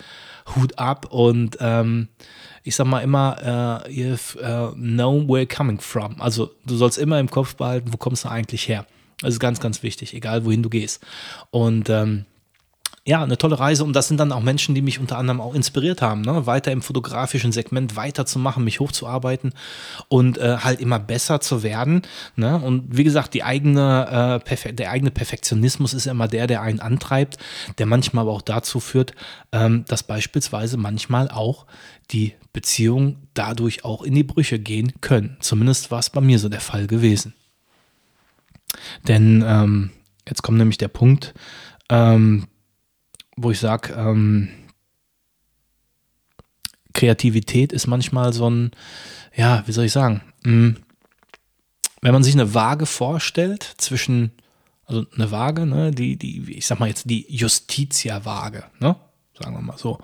Hut 0.54 0.78
ab 0.78 1.06
und 1.10 1.56
ähm, 1.60 2.08
ich 2.62 2.76
sag 2.76 2.86
mal 2.86 3.00
immer, 3.00 3.82
uh, 3.86 3.90
you 3.90 4.14
uh, 4.36 4.72
know 4.72 5.26
where 5.28 5.44
you're 5.44 5.56
coming 5.56 5.80
from. 5.80 6.20
Also 6.20 6.50
du 6.64 6.76
sollst 6.76 6.98
immer 6.98 7.20
im 7.20 7.30
Kopf 7.30 7.56
behalten, 7.56 7.92
wo 7.92 7.98
kommst 7.98 8.24
du 8.24 8.30
eigentlich 8.30 8.68
her. 8.68 8.86
Das 9.20 9.34
ist 9.34 9.40
ganz, 9.40 9.60
ganz 9.60 9.82
wichtig, 9.82 10.14
egal 10.14 10.44
wohin 10.44 10.62
du 10.62 10.70
gehst. 10.70 11.04
Und 11.50 11.88
ähm, 11.90 12.24
ja, 13.06 13.22
eine 13.22 13.36
tolle 13.36 13.58
Reise 13.58 13.84
und 13.84 13.92
das 13.92 14.08
sind 14.08 14.18
dann 14.18 14.32
auch 14.32 14.40
Menschen, 14.40 14.74
die 14.74 14.80
mich 14.80 14.98
unter 14.98 15.18
anderem 15.18 15.42
auch 15.42 15.54
inspiriert 15.54 16.00
haben, 16.00 16.22
ne? 16.22 16.46
weiter 16.46 16.72
im 16.72 16.80
fotografischen 16.80 17.52
Segment 17.52 17.96
weiterzumachen, 17.96 18.64
mich 18.64 18.80
hochzuarbeiten 18.80 19.52
und 20.08 20.38
äh, 20.38 20.56
halt 20.58 20.80
immer 20.80 20.98
besser 20.98 21.40
zu 21.40 21.62
werden. 21.62 22.00
Ne? 22.34 22.56
Und 22.58 22.96
wie 22.96 23.04
gesagt, 23.04 23.34
die 23.34 23.42
eigene, 23.42 24.40
äh, 24.48 24.72
der 24.72 24.90
eigene 24.90 25.10
Perfektionismus 25.10 25.92
ist 25.92 26.06
immer 26.06 26.28
der, 26.28 26.46
der 26.46 26.62
einen 26.62 26.80
antreibt, 26.80 27.36
der 27.76 27.84
manchmal 27.84 28.22
aber 28.22 28.32
auch 28.32 28.42
dazu 28.42 28.80
führt, 28.80 29.12
ähm, 29.52 29.84
dass 29.86 30.02
beispielsweise 30.02 30.78
manchmal 30.78 31.30
auch 31.30 31.66
die 32.10 32.32
Beziehungen 32.54 33.28
dadurch 33.34 33.84
auch 33.84 34.02
in 34.02 34.14
die 34.14 34.24
Brüche 34.24 34.58
gehen 34.58 34.94
können. 35.02 35.36
Zumindest 35.40 35.90
war 35.90 35.98
es 35.98 36.08
bei 36.08 36.22
mir 36.22 36.38
so 36.38 36.48
der 36.48 36.60
Fall 36.60 36.86
gewesen. 36.86 37.34
Denn 39.06 39.44
ähm, 39.46 39.90
jetzt 40.26 40.42
kommt 40.42 40.56
nämlich 40.56 40.78
der 40.78 40.88
Punkt, 40.88 41.34
ähm, 41.90 42.46
wo 43.36 43.50
ich 43.50 43.58
sage, 43.58 43.92
ähm, 43.94 44.48
Kreativität 46.92 47.72
ist 47.72 47.86
manchmal 47.86 48.32
so 48.32 48.48
ein, 48.48 48.70
ja, 49.34 49.62
wie 49.66 49.72
soll 49.72 49.86
ich 49.86 49.92
sagen, 49.92 50.22
hm, 50.44 50.76
wenn 52.00 52.12
man 52.12 52.22
sich 52.22 52.34
eine 52.34 52.54
Waage 52.54 52.86
vorstellt 52.86 53.74
zwischen, 53.78 54.32
also 54.84 55.04
eine 55.14 55.30
Waage, 55.30 55.66
ne, 55.66 55.90
die, 55.90 56.16
die, 56.16 56.52
ich 56.52 56.66
sag 56.66 56.78
mal 56.78 56.88
jetzt 56.88 57.08
die 57.10 57.26
Justitia-Waage, 57.28 58.64
ne, 58.78 58.96
sagen 59.38 59.54
wir 59.54 59.62
mal 59.62 59.78
so. 59.78 59.98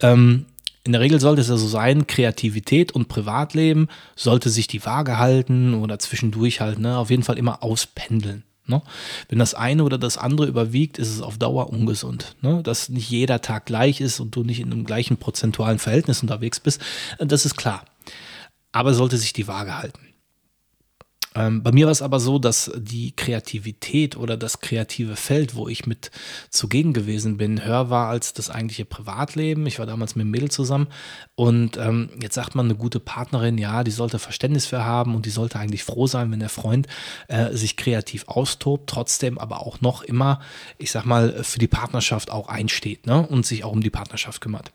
Ähm, 0.00 0.46
in 0.84 0.92
der 0.92 1.00
Regel 1.00 1.20
sollte 1.20 1.42
es 1.42 1.48
ja 1.48 1.56
so 1.56 1.66
sein, 1.66 2.06
Kreativität 2.06 2.92
und 2.92 3.08
Privatleben 3.08 3.88
sollte 4.16 4.48
sich 4.48 4.66
die 4.66 4.84
Waage 4.84 5.18
halten 5.18 5.74
oder 5.74 5.98
zwischendurch 5.98 6.60
halt, 6.60 6.78
ne, 6.78 6.96
auf 6.96 7.10
jeden 7.10 7.22
Fall 7.22 7.38
immer 7.38 7.62
auspendeln. 7.62 8.44
Ne? 8.70 8.80
Wenn 9.28 9.38
das 9.38 9.52
eine 9.52 9.84
oder 9.84 9.98
das 9.98 10.16
andere 10.16 10.46
überwiegt, 10.46 10.98
ist 10.98 11.08
es 11.08 11.20
auf 11.20 11.36
Dauer 11.36 11.68
ungesund. 11.68 12.36
Ne? 12.40 12.62
Dass 12.62 12.88
nicht 12.88 13.10
jeder 13.10 13.42
Tag 13.42 13.66
gleich 13.66 14.00
ist 14.00 14.20
und 14.20 14.34
du 14.34 14.42
nicht 14.42 14.60
in 14.60 14.72
einem 14.72 14.84
gleichen 14.84 15.18
prozentualen 15.18 15.78
Verhältnis 15.78 16.22
unterwegs 16.22 16.60
bist, 16.60 16.80
das 17.18 17.44
ist 17.44 17.56
klar. 17.56 17.84
Aber 18.72 18.94
sollte 18.94 19.18
sich 19.18 19.34
die 19.34 19.48
Waage 19.48 19.76
halten. 19.76 20.09
Ähm, 21.36 21.62
bei 21.62 21.70
mir 21.70 21.86
war 21.86 21.92
es 21.92 22.02
aber 22.02 22.18
so, 22.18 22.40
dass 22.40 22.72
die 22.76 23.14
Kreativität 23.14 24.16
oder 24.16 24.36
das 24.36 24.60
kreative 24.60 25.14
Feld, 25.14 25.54
wo 25.54 25.68
ich 25.68 25.86
mit 25.86 26.10
zugegen 26.50 26.92
gewesen 26.92 27.36
bin, 27.36 27.64
höher 27.64 27.88
war 27.88 28.08
als 28.08 28.32
das 28.32 28.50
eigentliche 28.50 28.84
Privatleben. 28.84 29.66
Ich 29.66 29.78
war 29.78 29.86
damals 29.86 30.16
mit 30.16 30.22
einem 30.22 30.32
Mädel 30.32 30.50
zusammen 30.50 30.88
und 31.36 31.76
ähm, 31.76 32.10
jetzt 32.20 32.34
sagt 32.34 32.56
man, 32.56 32.66
eine 32.66 32.74
gute 32.74 32.98
Partnerin, 32.98 33.58
ja, 33.58 33.84
die 33.84 33.92
sollte 33.92 34.18
Verständnis 34.18 34.66
für 34.66 34.84
haben 34.84 35.14
und 35.14 35.24
die 35.24 35.30
sollte 35.30 35.58
eigentlich 35.60 35.84
froh 35.84 36.08
sein, 36.08 36.32
wenn 36.32 36.40
der 36.40 36.48
Freund 36.48 36.88
äh, 37.28 37.54
sich 37.54 37.76
kreativ 37.76 38.26
austobt, 38.26 38.90
trotzdem 38.90 39.38
aber 39.38 39.60
auch 39.60 39.80
noch 39.80 40.02
immer, 40.02 40.40
ich 40.78 40.90
sag 40.90 41.04
mal, 41.04 41.44
für 41.44 41.60
die 41.60 41.68
Partnerschaft 41.68 42.30
auch 42.30 42.48
einsteht 42.48 43.06
ne? 43.06 43.24
und 43.24 43.46
sich 43.46 43.62
auch 43.62 43.72
um 43.72 43.82
die 43.82 43.90
Partnerschaft 43.90 44.40
kümmert. 44.40 44.72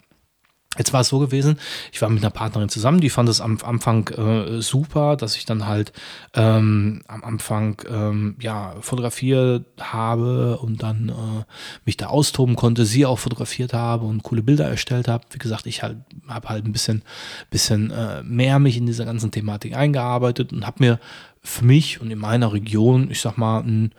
Jetzt 0.78 0.94
war 0.94 1.02
es 1.02 1.10
so 1.10 1.20
gewesen, 1.20 1.58
ich 1.92 2.02
war 2.02 2.10
mit 2.10 2.24
einer 2.24 2.32
Partnerin 2.32 2.70
zusammen, 2.70 3.00
die 3.00 3.10
fand 3.10 3.30
es 3.30 3.42
am 3.42 3.58
Anfang 3.64 4.08
äh, 4.10 4.62
super, 4.62 5.16
dass 5.16 5.38
ich 5.38 5.46
dann 5.46 5.68
halt 5.68 5.94
ähm, 6.34 7.02
am 7.08 7.24
Anfang 7.24 7.82
ähm, 7.90 8.36
ja 8.40 8.76
fotografiert 8.82 9.66
habe 9.80 10.58
und 10.58 10.84
dann 10.84 11.10
äh, 11.10 11.44
mich 11.86 11.98
da 11.98 12.08
austoben 12.08 12.56
konnte, 12.56 12.86
sie 12.86 13.06
auch 13.06 13.20
fotografiert 13.20 13.74
habe 13.74 14.06
und 14.06 14.24
coole 14.24 14.44
Bilder 14.44 14.68
erstellt 14.68 15.08
habe. 15.08 15.26
Wie 15.32 15.38
gesagt, 15.38 15.66
ich 15.66 15.84
halt 15.84 15.98
habe 16.28 16.50
halt 16.50 16.66
ein 16.66 16.72
bisschen, 16.72 17.04
bisschen 17.50 17.92
äh, 17.92 18.24
mehr 18.24 18.60
mich 18.60 18.78
in 18.78 18.86
dieser 18.86 19.06
ganzen 19.06 19.32
Thematik 19.32 19.76
eingearbeitet 19.76 20.52
und 20.52 20.66
habe 20.66 20.84
mir 20.84 21.00
für 21.42 21.64
mich 21.64 22.02
und 22.02 22.12
in 22.12 22.20
meiner 22.20 22.52
Region, 22.54 23.10
ich 23.12 23.22
sag 23.22 23.38
mal, 23.38 23.60
einen, 23.60 23.92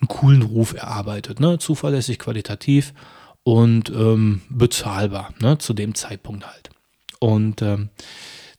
einen 0.00 0.08
coolen 0.08 0.42
Ruf 0.42 0.74
erarbeitet, 0.74 1.38
ne? 1.38 1.58
zuverlässig, 1.58 2.18
qualitativ 2.18 2.94
und 3.44 3.90
ähm, 3.90 4.40
bezahlbar, 4.48 5.32
ne, 5.40 5.58
zu 5.58 5.74
dem 5.74 5.94
Zeitpunkt 5.94 6.46
halt. 6.46 6.70
Und 7.20 7.62
ähm, 7.62 7.90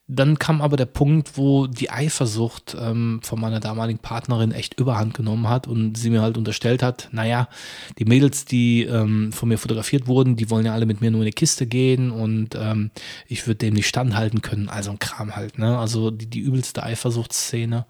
dann 0.08 0.38
kam 0.38 0.62
aber 0.62 0.78
der 0.78 0.86
Punkt, 0.86 1.36
wo 1.36 1.66
die 1.66 1.90
Eifersucht 1.90 2.78
ähm, 2.80 3.22
von 3.24 3.42
meiner 3.42 3.60
damaligen 3.60 3.98
Partnerin 3.98 4.52
echt 4.52 4.80
überhand 4.80 5.16
genommen 5.16 5.50
hat 5.50 5.68
und 5.68 5.98
sie 5.98 6.12
mir 6.12 6.22
halt 6.22 6.38
unterstellt 6.38 6.84
hat, 6.84 7.10
naja, 7.12 7.50
die 7.98 8.06
Mädels, 8.06 8.46
die 8.46 8.84
ähm, 8.84 9.32
von 9.32 9.50
mir 9.50 9.58
fotografiert 9.58 10.06
wurden, 10.06 10.36
die 10.36 10.52
wollen 10.52 10.68
ja 10.68 10.74
alle 10.74 10.86
mit 10.86 11.02
mir 11.02 11.10
nur 11.10 11.22
in 11.22 11.26
eine 11.26 11.32
Kiste 11.32 11.66
gehen 11.66 12.12
und 12.12 12.54
ähm, 12.54 12.92
ich 13.28 13.48
würde 13.48 13.58
dem 13.58 13.74
nicht 13.74 13.88
standhalten 13.88 14.44
können. 14.44 14.70
Also 14.70 14.92
ein 14.92 15.00
Kram 15.00 15.36
halt, 15.36 15.58
ne? 15.58 15.76
Also 15.80 16.12
die, 16.12 16.28
die 16.28 16.42
übelste 16.42 16.84
Eifersuchtsszene. 16.84 17.88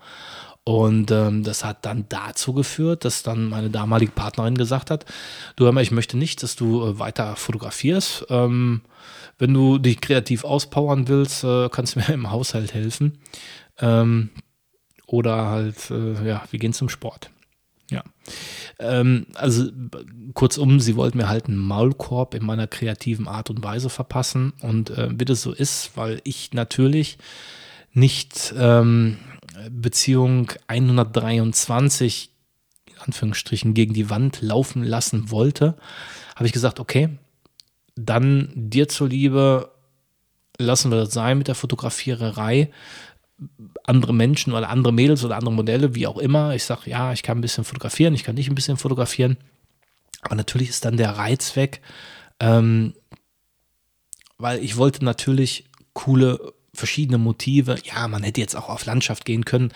Und 0.68 1.12
ähm, 1.12 1.44
das 1.44 1.64
hat 1.64 1.86
dann 1.86 2.06
dazu 2.10 2.52
geführt, 2.52 3.06
dass 3.06 3.22
dann 3.22 3.50
meine 3.50 3.70
damalige 3.70 4.12
Partnerin 4.12 4.58
gesagt 4.58 4.90
hat, 4.90 5.06
du 5.56 5.66
hör 5.66 5.72
mal, 5.72 5.84
ich 5.84 5.92
möchte 5.92 6.18
nicht, 6.18 6.42
dass 6.42 6.56
du 6.56 6.84
äh, 6.84 7.00
weiter 7.00 7.36
fotografierst. 7.36 8.26
Ähm, 8.30 8.82
wenn 9.38 9.54
du 9.54 9.78
dich 9.78 10.02
kreativ 10.02 10.44
auspowern 10.44 11.08
willst, 11.08 11.44
äh, 11.44 11.70
kannst 11.70 11.96
du 11.96 12.00
mir 12.00 12.10
im 12.14 12.32
Haushalt 12.32 12.74
helfen. 12.74 13.20
Ähm, 13.80 14.32
oder 15.06 15.46
halt, 15.46 15.92
äh, 15.92 16.28
ja, 16.28 16.44
wir 16.50 16.60
gehen 16.60 16.74
zum 16.74 16.90
Sport. 16.90 17.30
Ja. 17.92 18.04
Ähm, 18.80 19.28
also 19.36 19.70
kurzum, 20.34 20.80
sie 20.80 20.96
wollten 20.96 21.20
mir 21.20 21.30
halt 21.30 21.46
einen 21.46 21.60
Maulkorb 21.60 22.34
in 22.34 22.44
meiner 22.44 22.66
kreativen 22.66 23.28
Art 23.28 23.52
und 23.52 23.64
Weise 23.64 23.92
verpassen. 23.92 24.54
Und 24.62 24.90
äh, 24.90 25.10
wie 25.12 25.26
das 25.26 25.44
so 25.44 25.52
ist, 25.52 25.92
weil 25.96 26.22
ich 26.24 26.54
natürlich 26.54 27.20
nicht 27.94 28.54
ähm, 28.58 29.18
Beziehung 29.70 30.52
123 30.68 32.32
in 32.88 33.02
Anführungsstrichen 33.02 33.74
gegen 33.74 33.94
die 33.94 34.10
Wand 34.10 34.42
laufen 34.42 34.84
lassen 34.84 35.32
wollte, 35.32 35.76
habe 36.36 36.46
ich 36.48 36.54
gesagt, 36.54 36.80
okay, 36.80 37.10
dann 37.96 38.52
dir 38.56 38.88
zuliebe 38.88 39.72
lassen 40.58 40.92
wir 40.92 40.98
das 40.98 41.14
sein 41.14 41.38
mit 41.38 41.48
der 41.48 41.56
Fotografiererei. 41.56 42.72
Andere 43.84 44.14
Menschen 44.14 44.54
oder 44.54 44.70
andere 44.70 44.94
Mädels 44.94 45.24
oder 45.26 45.36
andere 45.36 45.54
Modelle, 45.54 45.96
wie 45.96 46.08
auch 46.08 46.18
immer. 46.18 46.56
Ich 46.56 46.64
sage, 46.64 46.90
ja, 46.90 47.12
ich 47.12 47.24
kann 47.24 47.38
ein 47.38 47.42
bisschen 47.42 47.66
fotografieren, 47.66 48.14
ich 48.14 48.24
kann 48.24 48.36
nicht 48.36 48.50
ein 48.50 48.56
bisschen 48.56 48.78
fotografieren. 48.78 49.38
Aber 50.22 50.36
natürlich 50.36 50.70
ist 50.70 50.86
dann 50.86 50.98
der 50.98 51.18
Reiz 51.18 51.56
weg, 51.56 51.82
ähm, 52.40 52.94
weil 54.38 54.64
ich 54.64 54.78
wollte 54.78 55.04
natürlich 55.04 55.66
coole 55.94 56.54
verschiedene 56.76 57.18
Motive. 57.18 57.78
Ja, 57.84 58.08
man 58.08 58.24
hätte 58.24 58.42
jetzt 58.42 58.56
auch 58.56 58.70
auf 58.70 58.86
Landschaft 58.86 59.26
gehen 59.26 59.46
können, 59.46 59.72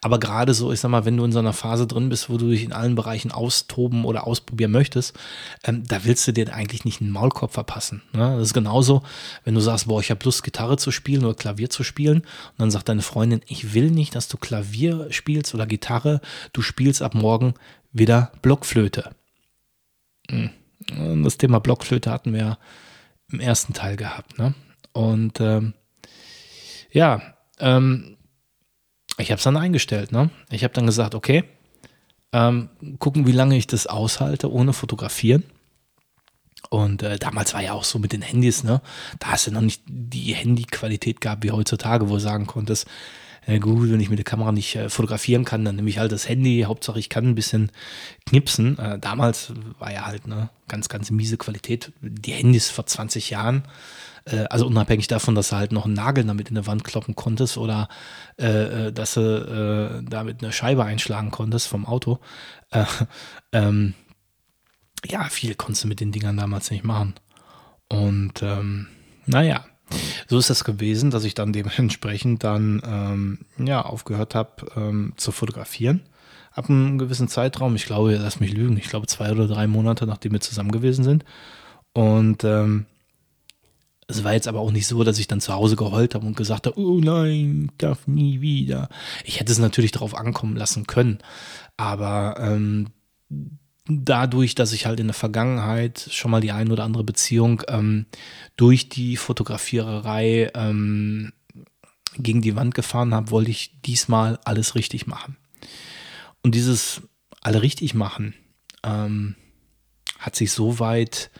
aber 0.00 0.18
gerade 0.18 0.54
so, 0.54 0.72
ich 0.72 0.80
sag 0.80 0.90
mal, 0.90 1.04
wenn 1.04 1.16
du 1.16 1.24
in 1.24 1.32
so 1.32 1.38
einer 1.38 1.52
Phase 1.52 1.86
drin 1.86 2.08
bist, 2.08 2.30
wo 2.30 2.38
du 2.38 2.48
dich 2.48 2.64
in 2.64 2.72
allen 2.72 2.94
Bereichen 2.94 3.32
austoben 3.32 4.04
oder 4.04 4.26
ausprobieren 4.26 4.70
möchtest, 4.70 5.18
ähm, 5.64 5.84
da 5.86 6.04
willst 6.04 6.26
du 6.26 6.32
dir 6.32 6.52
eigentlich 6.54 6.84
nicht 6.84 7.00
einen 7.00 7.10
Maulkorb 7.10 7.52
verpassen. 7.52 8.02
Ne? 8.12 8.36
Das 8.36 8.48
ist 8.48 8.54
genauso, 8.54 9.02
wenn 9.44 9.54
du 9.54 9.60
sagst, 9.60 9.86
boah, 9.86 10.00
ich 10.00 10.10
habe 10.10 10.24
Lust, 10.24 10.42
Gitarre 10.42 10.76
zu 10.76 10.90
spielen 10.90 11.24
oder 11.24 11.34
Klavier 11.34 11.70
zu 11.70 11.84
spielen 11.84 12.20
und 12.20 12.58
dann 12.58 12.70
sagt 12.70 12.88
deine 12.88 13.02
Freundin, 13.02 13.40
ich 13.46 13.74
will 13.74 13.90
nicht, 13.90 14.14
dass 14.14 14.28
du 14.28 14.36
Klavier 14.36 15.08
spielst 15.10 15.54
oder 15.54 15.66
Gitarre, 15.66 16.20
du 16.52 16.62
spielst 16.62 17.02
ab 17.02 17.14
morgen 17.14 17.54
wieder 17.92 18.32
Blockflöte. 18.42 19.10
Hm. 20.30 20.50
Das 21.22 21.38
Thema 21.38 21.60
Blockflöte 21.60 22.10
hatten 22.10 22.34
wir 22.34 22.58
im 23.30 23.40
ersten 23.40 23.72
Teil 23.72 23.96
gehabt. 23.96 24.38
Ne? 24.38 24.54
Und 24.92 25.40
ähm, 25.40 25.74
ja, 26.94 27.20
ähm, 27.58 28.16
ich 29.18 29.30
habe 29.30 29.38
es 29.38 29.44
dann 29.44 29.56
eingestellt. 29.56 30.12
Ne? 30.12 30.30
Ich 30.50 30.64
habe 30.64 30.72
dann 30.72 30.86
gesagt, 30.86 31.14
okay, 31.14 31.44
ähm, 32.32 32.70
gucken, 32.98 33.26
wie 33.26 33.32
lange 33.32 33.56
ich 33.56 33.66
das 33.66 33.86
aushalte 33.86 34.50
ohne 34.50 34.72
Fotografieren. 34.72 35.44
Und 36.70 37.02
äh, 37.02 37.18
damals 37.18 37.52
war 37.52 37.62
ja 37.62 37.74
auch 37.74 37.84
so 37.84 37.98
mit 37.98 38.12
den 38.12 38.22
Handys, 38.22 38.64
ne? 38.64 38.80
Da 39.20 39.28
hast 39.28 39.46
du 39.46 39.52
noch 39.52 39.60
nicht 39.60 39.82
die 39.86 40.34
Handyqualität 40.34 41.20
gehabt 41.20 41.44
wie 41.44 41.52
heutzutage, 41.52 42.08
wo 42.08 42.14
du 42.14 42.20
sagen 42.20 42.46
konntest, 42.46 42.88
äh, 43.46 43.58
gut, 43.58 43.90
wenn 43.90 44.00
ich 44.00 44.08
mit 44.08 44.18
der 44.18 44.24
Kamera 44.24 44.50
nicht 44.50 44.74
äh, 44.74 44.88
fotografieren 44.88 45.44
kann, 45.44 45.64
dann 45.64 45.76
nehme 45.76 45.90
ich 45.90 45.98
halt 45.98 46.10
das 46.10 46.28
Handy. 46.28 46.62
Hauptsache, 46.66 46.98
ich 46.98 47.10
kann 47.10 47.26
ein 47.26 47.34
bisschen 47.34 47.70
knipsen. 48.26 48.78
Äh, 48.78 48.98
damals 48.98 49.52
war 49.78 49.92
ja 49.92 50.06
halt 50.06 50.24
eine 50.24 50.48
ganz, 50.66 50.88
ganz 50.88 51.10
miese 51.10 51.36
Qualität. 51.36 51.92
Die 52.00 52.32
Handys 52.32 52.70
vor 52.70 52.86
20 52.86 53.30
Jahren 53.30 53.64
äh, 54.26 54.44
also 54.50 54.66
unabhängig 54.66 55.06
davon, 55.06 55.34
dass 55.34 55.50
du 55.50 55.56
halt 55.56 55.72
noch 55.72 55.84
einen 55.84 55.94
Nagel 55.94 56.24
damit 56.24 56.48
in 56.48 56.54
der 56.54 56.66
Wand 56.66 56.84
kloppen 56.84 57.14
konntest 57.14 57.56
oder 57.56 57.88
äh, 58.38 58.88
äh 58.88 58.92
dass 58.92 59.14
du 59.14 59.20
äh, 59.20 60.08
damit 60.08 60.42
eine 60.42 60.52
Scheibe 60.52 60.84
einschlagen 60.84 61.30
konntest 61.30 61.68
vom 61.68 61.86
Auto. 61.86 62.18
Äh, 62.70 62.84
ähm, 63.52 63.94
ja, 65.06 65.24
viel 65.24 65.54
konntest 65.54 65.84
du 65.84 65.88
mit 65.88 66.00
den 66.00 66.12
Dingern 66.12 66.36
damals 66.36 66.70
nicht 66.70 66.84
machen. 66.84 67.14
Und 67.88 68.42
ähm, 68.42 68.88
naja, 69.26 69.64
so 70.28 70.38
ist 70.38 70.50
das 70.50 70.64
gewesen, 70.64 71.10
dass 71.10 71.24
ich 71.24 71.34
dann 71.34 71.52
dementsprechend 71.52 72.42
dann 72.44 72.82
ähm, 72.86 73.38
ja, 73.58 73.82
aufgehört 73.82 74.34
habe 74.34 74.66
ähm, 74.76 75.12
zu 75.16 75.32
fotografieren. 75.32 76.00
ab 76.52 76.70
einem 76.70 76.98
gewissen 76.98 77.28
Zeitraum, 77.28 77.76
ich 77.76 77.86
glaube, 77.86 78.16
lass 78.16 78.40
mich 78.40 78.52
lügen, 78.52 78.76
ich 78.78 78.88
glaube 78.88 79.06
zwei 79.06 79.32
oder 79.32 79.46
drei 79.46 79.66
Monate, 79.66 80.06
nachdem 80.06 80.32
wir 80.32 80.40
zusammen 80.40 80.72
gewesen 80.72 81.04
sind. 81.04 81.24
Und 81.92 82.44
ähm, 82.44 82.86
es 84.06 84.24
war 84.24 84.32
jetzt 84.32 84.48
aber 84.48 84.60
auch 84.60 84.70
nicht 84.70 84.86
so, 84.86 85.02
dass 85.04 85.18
ich 85.18 85.26
dann 85.26 85.40
zu 85.40 85.52
Hause 85.52 85.76
geheult 85.76 86.14
habe 86.14 86.26
und 86.26 86.36
gesagt 86.36 86.66
habe, 86.66 86.78
oh 86.78 87.00
nein, 87.00 87.70
darf 87.78 88.06
nie 88.06 88.40
wieder. 88.40 88.88
Ich 89.24 89.40
hätte 89.40 89.52
es 89.52 89.58
natürlich 89.58 89.92
darauf 89.92 90.14
ankommen 90.14 90.56
lassen 90.56 90.86
können. 90.86 91.18
Aber 91.76 92.36
ähm, 92.38 92.88
dadurch, 93.86 94.54
dass 94.54 94.72
ich 94.72 94.86
halt 94.86 95.00
in 95.00 95.06
der 95.06 95.14
Vergangenheit 95.14 96.08
schon 96.10 96.30
mal 96.30 96.40
die 96.40 96.52
ein 96.52 96.70
oder 96.70 96.84
andere 96.84 97.04
Beziehung 97.04 97.62
ähm, 97.68 98.06
durch 98.56 98.88
die 98.88 99.16
Fotografiererei 99.16 100.50
ähm, 100.54 101.32
gegen 102.16 102.42
die 102.42 102.56
Wand 102.56 102.74
gefahren 102.74 103.14
habe, 103.14 103.30
wollte 103.30 103.50
ich 103.50 103.80
diesmal 103.82 104.38
alles 104.44 104.74
richtig 104.74 105.06
machen. 105.06 105.36
Und 106.42 106.54
dieses 106.54 107.02
alle 107.40 107.62
richtig 107.62 107.94
machen 107.94 108.34
ähm, 108.82 109.34
hat 110.18 110.36
sich 110.36 110.52
so 110.52 110.78
weit 110.78 111.30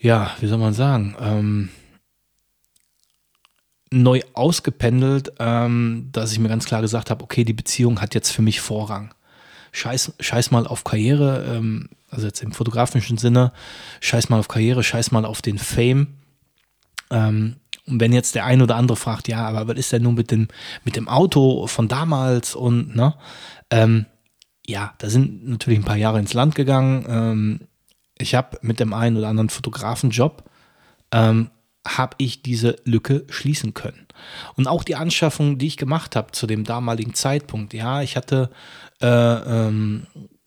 ja, 0.00 0.34
wie 0.40 0.46
soll 0.46 0.58
man 0.58 0.72
sagen, 0.72 1.14
ähm, 1.20 1.68
neu 3.90 4.20
ausgependelt, 4.32 5.32
ähm, 5.38 6.08
dass 6.12 6.32
ich 6.32 6.38
mir 6.38 6.48
ganz 6.48 6.64
klar 6.64 6.80
gesagt 6.80 7.10
habe, 7.10 7.22
okay, 7.22 7.44
die 7.44 7.52
Beziehung 7.52 8.00
hat 8.00 8.14
jetzt 8.14 8.30
für 8.30 8.42
mich 8.42 8.60
Vorrang. 8.60 9.14
Scheiß, 9.72 10.14
scheiß 10.18 10.50
mal 10.50 10.66
auf 10.66 10.84
Karriere, 10.84 11.44
ähm, 11.56 11.90
also 12.08 12.26
jetzt 12.26 12.42
im 12.42 12.52
fotografischen 12.52 13.18
Sinne, 13.18 13.52
scheiß 14.00 14.28
mal 14.28 14.38
auf 14.38 14.48
Karriere, 14.48 14.82
scheiß 14.82 15.10
mal 15.10 15.24
auf 15.24 15.42
den 15.42 15.58
Fame. 15.58 16.08
Ähm, 17.10 17.56
und 17.86 18.00
wenn 18.00 18.12
jetzt 18.12 18.34
der 18.34 18.44
ein 18.44 18.62
oder 18.62 18.76
andere 18.76 18.96
fragt, 18.96 19.28
ja, 19.28 19.46
aber 19.46 19.68
was 19.68 19.78
ist 19.78 19.92
denn 19.92 20.02
nun 20.02 20.14
mit 20.14 20.30
dem, 20.30 20.48
mit 20.84 20.96
dem 20.96 21.08
Auto 21.08 21.66
von 21.66 21.88
damals 21.88 22.54
und, 22.54 22.94
ne? 22.94 23.14
Ähm, 23.70 24.06
ja, 24.66 24.94
da 24.98 25.10
sind 25.10 25.48
natürlich 25.48 25.80
ein 25.80 25.84
paar 25.84 25.96
Jahre 25.96 26.20
ins 26.20 26.34
Land 26.34 26.54
gegangen. 26.54 27.68
Ich 28.20 28.34
habe 28.34 28.58
mit 28.62 28.80
dem 28.80 28.92
einen 28.92 29.16
oder 29.16 29.28
anderen 29.28 29.50
Fotografenjob, 29.50 30.44
ähm, 31.12 31.50
habe 31.86 32.16
ich 32.18 32.42
diese 32.42 32.76
Lücke 32.84 33.24
schließen 33.30 33.72
können. 33.72 34.06
Und 34.54 34.68
auch 34.68 34.84
die 34.84 34.96
Anschaffung, 34.96 35.58
die 35.58 35.66
ich 35.66 35.76
gemacht 35.78 36.14
habe 36.14 36.32
zu 36.32 36.46
dem 36.46 36.64
damaligen 36.64 37.14
Zeitpunkt, 37.14 37.72
ja, 37.72 38.02
ich 38.02 38.16
hatte, 38.16 38.50
äh, 39.00 39.06
ähm, 39.06 40.06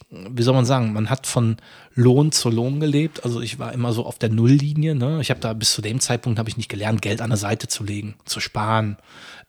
wie 0.09 0.43
soll 0.43 0.53
man 0.53 0.65
sagen, 0.65 0.93
man 0.93 1.09
hat 1.09 1.25
von 1.25 1.57
Lohn 1.95 2.31
zu 2.31 2.51
Lohn 2.51 2.79
gelebt. 2.79 3.23
Also 3.23 3.41
ich 3.41 3.57
war 3.57 3.73
immer 3.73 3.93
so 3.93 4.05
auf 4.05 4.19
der 4.19 4.29
Nulllinie. 4.29 4.93
Ne? 4.93 5.19
Ich 5.21 5.31
habe 5.31 5.39
da 5.39 5.53
bis 5.53 5.73
zu 5.73 5.81
dem 5.81 5.99
Zeitpunkt 5.99 6.37
habe 6.37 6.49
ich 6.49 6.57
nicht 6.57 6.69
gelernt, 6.69 7.01
Geld 7.01 7.19
an 7.19 7.31
der 7.31 7.37
Seite 7.37 7.67
zu 7.67 7.83
legen, 7.83 8.15
zu 8.25 8.39
sparen, 8.39 8.97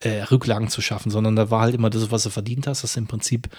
äh, 0.00 0.22
Rücklagen 0.22 0.68
zu 0.68 0.80
schaffen, 0.80 1.10
sondern 1.10 1.37
da 1.37 1.50
war 1.50 1.60
halt 1.60 1.74
immer 1.74 1.90
das, 1.90 2.10
was 2.10 2.22
du 2.22 2.30
verdient 2.30 2.66
hast, 2.66 2.82
das 2.82 2.96
im 2.96 3.06
Prinzip 3.06 3.50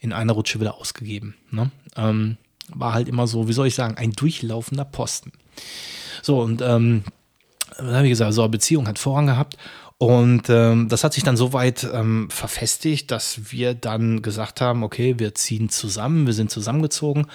in 0.00 0.14
einer 0.14 0.32
Rutsche 0.32 0.58
wieder 0.58 0.76
ausgegeben. 0.76 1.34
Ne? 1.50 1.70
Ähm, 1.96 2.38
war 2.72 2.94
halt 2.94 3.08
immer 3.08 3.26
so, 3.26 3.48
wie 3.48 3.52
soll 3.52 3.66
ich 3.66 3.74
sagen, 3.74 3.96
ein 3.96 4.12
durchlaufender 4.12 4.84
Posten. 4.84 5.32
So, 6.22 6.40
und 6.40 6.62
ähm, 6.62 7.04
wie 7.80 8.08
gesagt, 8.08 8.32
so 8.32 8.42
eine 8.42 8.50
Beziehung 8.50 8.86
hat 8.88 8.98
Vorrang 8.98 9.26
gehabt. 9.26 9.56
Und 9.98 10.50
ähm, 10.50 10.88
das 10.88 11.04
hat 11.04 11.14
sich 11.14 11.22
dann 11.22 11.36
so 11.36 11.52
weit 11.52 11.86
ähm, 11.92 12.28
verfestigt, 12.28 13.10
dass 13.10 13.52
wir 13.52 13.74
dann 13.74 14.22
gesagt 14.22 14.60
haben, 14.60 14.82
okay, 14.82 15.18
wir 15.18 15.34
ziehen 15.34 15.68
zusammen, 15.68 16.26
wir 16.26 16.34
sind 16.34 16.50
zusammengezogen. 16.50 17.26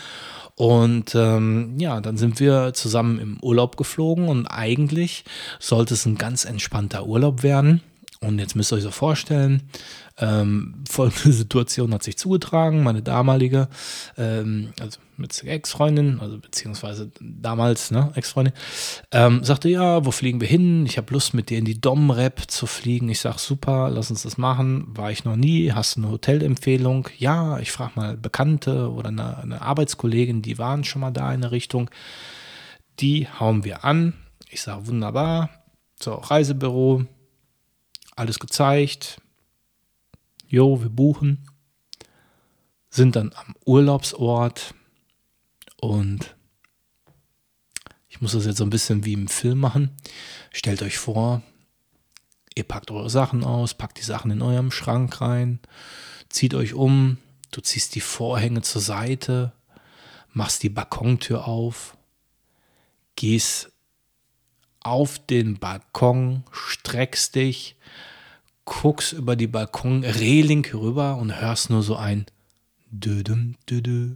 Und 0.56 1.16
ähm, 1.16 1.76
ja, 1.80 2.02
dann 2.02 2.18
sind 2.18 2.40
wir 2.42 2.74
zusammen 2.74 3.18
im 3.18 3.40
Urlaub 3.42 3.78
geflogen 3.78 4.28
und 4.28 4.46
eigentlich 4.48 5.24
sollte 5.58 5.94
es 5.94 6.06
ein 6.06 6.18
ganz 6.18 6.44
entspannter 6.44 7.06
Urlaub 7.06 7.44
werden. 7.44 7.82
Und 8.20 8.40
jetzt 8.40 8.58
müsst 8.58 8.74
ihr 8.74 8.76
euch 8.76 8.84
so 8.84 8.92
vorstellen, 8.92 9.70
ähm, 10.20 10.84
folgende 10.90 11.32
Situation 11.34 11.94
hat 11.94 12.04
sich 12.04 12.18
zugetragen. 12.18 12.84
Meine 12.84 13.02
damalige, 13.02 13.68
ähm, 14.18 14.74
also 14.80 15.00
mit 15.18 15.44
Ex-Freundin, 15.44 16.20
also 16.20 16.38
beziehungsweise 16.40 17.12
damals, 17.20 17.92
ne, 17.92 18.12
Ex-Freundin, 18.16 18.54
ähm, 19.12 19.44
sagte, 19.44 19.70
ja, 19.70 20.06
wo 20.06 20.12
fliegen 20.12 20.42
wir 20.42 20.48
hin? 20.48 20.86
Ich 20.86 20.98
habe 20.98 21.14
Lust, 21.14 21.34
mit 21.34 21.50
dir 21.50 21.58
in 21.58 21.66
die 21.66 21.80
Dom-Rap 21.80 22.50
zu 22.50 22.66
fliegen. 22.66 23.10
Ich 23.10 23.20
sag, 23.20 23.38
super, 23.40 23.90
lass 23.90 24.10
uns 24.10 24.24
das 24.24 24.38
machen. 24.38 24.86
War 24.96 25.12
ich 25.12 25.26
noch 25.26 25.36
nie. 25.36 25.72
Hast 25.72 25.96
du 25.96 26.02
eine 26.02 26.12
Hotelempfehlung? 26.12 27.10
Ja, 27.18 27.60
ich 27.60 27.72
frage 27.72 27.92
mal 27.96 28.18
Bekannte 28.18 28.92
oder 28.92 29.10
eine, 29.10 29.38
eine 29.38 29.62
Arbeitskollegin, 29.62 30.42
die 30.42 30.58
waren 30.58 30.84
schon 30.84 31.02
mal 31.02 31.12
da 31.12 31.34
in 31.34 31.42
der 31.42 31.52
Richtung. 31.52 31.90
Die 33.00 33.28
hauen 33.28 33.64
wir 33.64 33.86
an. 33.86 34.14
Ich 34.50 34.62
sage, 34.62 34.88
wunderbar. 34.88 35.50
So, 36.02 36.14
Reisebüro, 36.14 37.06
alles 38.16 38.40
gezeigt. 38.40 39.22
Jo, 40.52 40.82
wir 40.82 40.90
buchen. 40.90 41.48
Sind 42.90 43.16
dann 43.16 43.32
am 43.36 43.54
Urlaubsort 43.66 44.74
und 45.80 46.36
ich 48.08 48.20
muss 48.20 48.32
das 48.32 48.48
jetzt 48.48 48.58
so 48.58 48.64
ein 48.64 48.72
bisschen 48.72 49.06
wie 49.06 49.14
im 49.14 49.28
Film 49.28 49.60
machen. 49.60 49.96
Stellt 50.52 50.82
euch 50.82 50.98
vor, 50.98 51.44
ihr 52.56 52.64
packt 52.64 52.90
eure 52.90 53.12
Sachen 53.12 53.44
aus, 53.44 53.76
packt 53.76 54.00
die 54.00 54.04
Sachen 54.04 54.32
in 54.32 54.42
eurem 54.42 54.72
Schrank 54.72 55.22
rein, 55.22 55.60
zieht 56.30 56.56
euch 56.56 56.74
um, 56.74 57.20
du 57.52 57.62
ziehst 57.62 57.94
die 57.94 58.02
Vorhänge 58.02 58.64
zur 58.64 58.82
Seite, 58.82 59.54
machst 60.34 60.64
die 60.64 60.70
Balkontür 60.70 61.48
auf, 61.48 61.96
gehst 63.16 63.72
auf 64.80 65.20
den 65.20 65.60
Balkon, 65.60 66.44
streckst 66.52 67.36
dich, 67.36 67.76
guckst 68.70 69.14
über 69.14 69.36
die 69.36 69.48
Balkonreling 69.48 70.66
rüber 70.74 71.18
und 71.18 71.42
hörst 71.42 71.70
nur 71.70 71.82
so 71.82 71.96
ein 71.96 72.26
Dödüm, 72.92 73.56
Dödü, 73.70 74.16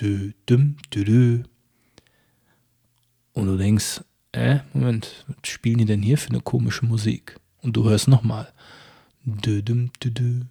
Dödüm, 0.00 0.76
Dödü. 0.92 1.44
Und 3.34 3.46
du 3.46 3.56
denkst, 3.56 4.00
äh, 4.32 4.60
Moment, 4.72 5.24
was 5.28 5.50
spielen 5.50 5.78
die 5.78 5.84
denn 5.84 6.02
hier 6.02 6.18
für 6.18 6.30
eine 6.30 6.40
komische 6.40 6.86
Musik? 6.86 7.38
Und 7.60 7.76
du 7.76 7.84
hörst 7.84 8.08
nochmal 8.08 8.52
Dödüm, 9.24 9.90
Dödü, 10.02 10.46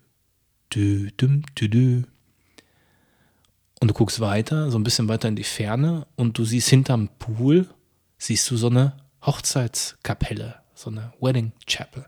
Dödüm, 0.73 1.43
Dödü. 1.59 2.03
Und 3.79 3.87
du 3.87 3.93
guckst 3.93 4.19
weiter, 4.19 4.69
so 4.69 4.77
ein 4.77 4.83
bisschen 4.83 5.09
weiter 5.09 5.27
in 5.27 5.35
die 5.35 5.43
Ferne 5.43 6.05
und 6.15 6.37
du 6.37 6.45
siehst 6.45 6.69
hinterm 6.69 7.09
Pool, 7.17 7.67
siehst 8.19 8.49
du 8.51 8.57
so 8.57 8.67
eine 8.67 8.95
Hochzeitskapelle, 9.25 10.61
so 10.75 10.91
eine 10.91 11.13
Wedding 11.19 11.51
Chapel. 11.65 12.05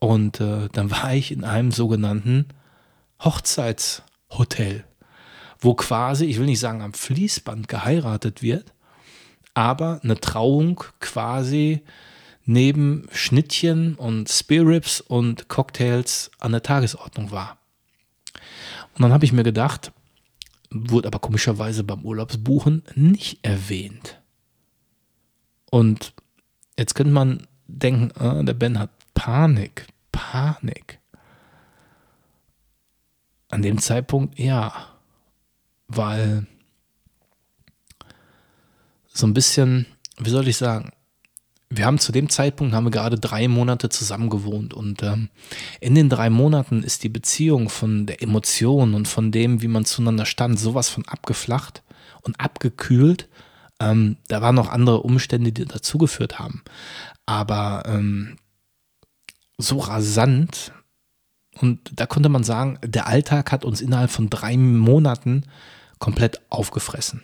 Und 0.00 0.40
äh, 0.40 0.68
dann 0.72 0.90
war 0.90 1.14
ich 1.14 1.32
in 1.32 1.44
einem 1.44 1.70
sogenannten 1.70 2.46
Hochzeitshotel, 3.22 4.84
wo 5.58 5.74
quasi, 5.74 6.26
ich 6.26 6.38
will 6.38 6.46
nicht 6.46 6.60
sagen 6.60 6.82
am 6.82 6.92
Fließband 6.92 7.68
geheiratet 7.68 8.42
wird, 8.42 8.72
aber 9.54 10.00
eine 10.02 10.20
Trauung 10.20 10.82
quasi 11.00 11.82
neben 12.44 13.06
Schnittchen 13.12 13.94
und 13.94 14.28
Spirits 14.28 15.00
und 15.00 15.48
Cocktails 15.48 16.30
an 16.40 16.52
der 16.52 16.62
Tagesordnung 16.62 17.30
war. 17.30 17.58
Und 18.94 19.02
dann 19.02 19.12
habe 19.12 19.24
ich 19.24 19.32
mir 19.32 19.42
gedacht, 19.42 19.92
wurde 20.70 21.08
aber 21.08 21.20
komischerweise 21.20 21.84
beim 21.84 22.04
Urlaubsbuchen 22.04 22.82
nicht 22.94 23.38
erwähnt. 23.42 24.20
Und 25.70 26.12
jetzt 26.78 26.94
könnte 26.94 27.12
man 27.12 27.46
denken, 27.66 28.12
ah, 28.20 28.42
der 28.42 28.54
Ben 28.54 28.78
hat 28.78 28.90
Panik. 29.14 29.86
Panik. 30.12 31.00
An 33.48 33.62
dem 33.62 33.78
Zeitpunkt 33.78 34.38
ja, 34.38 34.72
weil 35.88 36.46
so 39.06 39.26
ein 39.26 39.34
bisschen, 39.34 39.86
wie 40.18 40.30
soll 40.30 40.48
ich 40.48 40.56
sagen, 40.56 40.90
wir 41.70 41.86
haben 41.86 41.98
zu 41.98 42.12
dem 42.12 42.28
Zeitpunkt 42.28 42.74
haben 42.74 42.84
wir 42.84 42.90
gerade 42.90 43.18
drei 43.18 43.48
Monate 43.48 43.88
zusammen 43.88 44.28
gewohnt 44.28 44.74
und 44.74 45.02
ähm, 45.02 45.28
in 45.80 45.94
den 45.94 46.08
drei 46.08 46.30
Monaten 46.30 46.82
ist 46.82 47.02
die 47.02 47.08
Beziehung 47.08 47.68
von 47.68 48.06
der 48.06 48.22
Emotion 48.22 48.94
und 48.94 49.08
von 49.08 49.32
dem, 49.32 49.62
wie 49.62 49.68
man 49.68 49.84
zueinander 49.84 50.26
stand, 50.26 50.58
sowas 50.58 50.88
von 50.88 51.06
abgeflacht 51.06 51.82
und 52.22 52.38
abgekühlt. 52.40 53.28
Ähm, 53.80 54.18
da 54.28 54.40
waren 54.40 54.54
noch 54.54 54.68
andere 54.68 55.00
Umstände, 55.00 55.52
die 55.52 55.64
dazugeführt 55.64 56.38
haben. 56.38 56.62
Aber 57.26 57.82
ähm, 57.86 58.36
so 59.58 59.78
rasant. 59.78 60.72
Und 61.60 62.00
da 62.00 62.06
konnte 62.06 62.28
man 62.28 62.44
sagen, 62.44 62.78
der 62.84 63.06
Alltag 63.06 63.52
hat 63.52 63.64
uns 63.64 63.80
innerhalb 63.80 64.10
von 64.10 64.28
drei 64.30 64.56
Monaten 64.56 65.46
komplett 65.98 66.40
aufgefressen. 66.50 67.22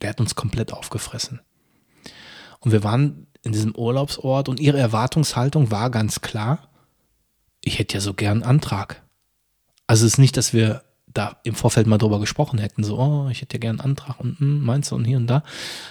Der 0.00 0.10
hat 0.10 0.20
uns 0.20 0.34
komplett 0.34 0.72
aufgefressen. 0.72 1.40
Und 2.60 2.72
wir 2.72 2.84
waren 2.84 3.26
in 3.42 3.52
diesem 3.52 3.74
Urlaubsort 3.74 4.48
und 4.48 4.60
ihre 4.60 4.78
Erwartungshaltung 4.78 5.70
war 5.70 5.90
ganz 5.90 6.20
klar, 6.20 6.70
ich 7.60 7.78
hätte 7.78 7.94
ja 7.94 8.00
so 8.00 8.14
gern 8.14 8.42
einen 8.42 8.50
Antrag. 8.50 9.02
Also 9.86 10.06
es 10.06 10.14
ist 10.14 10.18
nicht, 10.18 10.36
dass 10.36 10.52
wir 10.52 10.84
da 11.14 11.36
im 11.42 11.54
Vorfeld 11.54 11.86
mal 11.86 11.98
drüber 11.98 12.20
gesprochen 12.20 12.58
hätten, 12.58 12.84
so, 12.84 12.98
oh, 12.98 13.28
ich 13.30 13.40
hätte 13.40 13.56
ja 13.56 13.60
gerne 13.60 13.80
einen 13.80 13.90
Antrag 13.90 14.20
und 14.20 14.38
hm, 14.38 14.64
meinst 14.64 14.90
du 14.90 14.96
und 14.96 15.04
hier 15.04 15.16
und 15.16 15.26
da, 15.26 15.42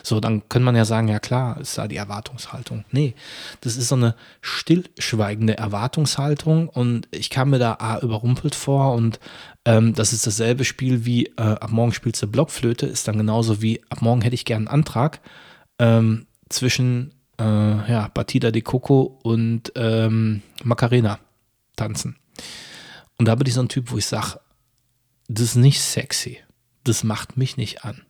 so, 0.03 0.19
dann 0.19 0.47
könnte 0.49 0.65
man 0.65 0.75
ja 0.75 0.85
sagen, 0.85 1.07
ja 1.07 1.19
klar, 1.19 1.59
ist 1.59 1.77
da 1.77 1.87
die 1.87 1.97
Erwartungshaltung. 1.97 2.85
Nee, 2.91 3.15
das 3.61 3.77
ist 3.77 3.89
so 3.89 3.95
eine 3.95 4.15
stillschweigende 4.41 5.57
Erwartungshaltung 5.57 6.69
und 6.69 7.07
ich 7.11 7.29
kam 7.29 7.49
mir 7.49 7.59
da 7.59 7.73
A, 7.79 7.99
überrumpelt 7.99 8.55
vor 8.55 8.93
und 8.93 9.19
ähm, 9.65 9.93
das 9.93 10.13
ist 10.13 10.27
dasselbe 10.27 10.63
Spiel 10.63 11.05
wie 11.05 11.25
äh, 11.37 11.41
ab 11.41 11.71
morgen 11.71 11.93
spielst 11.93 12.21
du 12.21 12.27
Blockflöte, 12.27 12.85
ist 12.85 13.07
dann 13.07 13.17
genauso 13.17 13.61
wie 13.61 13.81
ab 13.89 14.01
morgen 14.01 14.21
hätte 14.21 14.35
ich 14.35 14.45
gerne 14.45 14.69
einen 14.69 14.79
Antrag 14.79 15.19
ähm, 15.79 16.27
zwischen 16.49 17.13
äh, 17.39 17.43
ja, 17.43 18.09
Batida 18.13 18.51
de 18.51 18.61
Coco 18.61 19.19
und 19.23 19.71
ähm, 19.75 20.41
Macarena 20.63 21.19
tanzen. 21.75 22.17
Und 23.17 23.27
da 23.27 23.35
bin 23.35 23.47
ich 23.47 23.53
so 23.53 23.61
ein 23.61 23.69
Typ, 23.69 23.91
wo 23.91 23.97
ich 23.97 24.05
sage, 24.05 24.39
das 25.27 25.49
ist 25.49 25.55
nicht 25.55 25.81
sexy. 25.81 26.39
Das 26.83 27.03
macht 27.03 27.37
mich 27.37 27.57
nicht 27.57 27.83
an. 27.83 28.03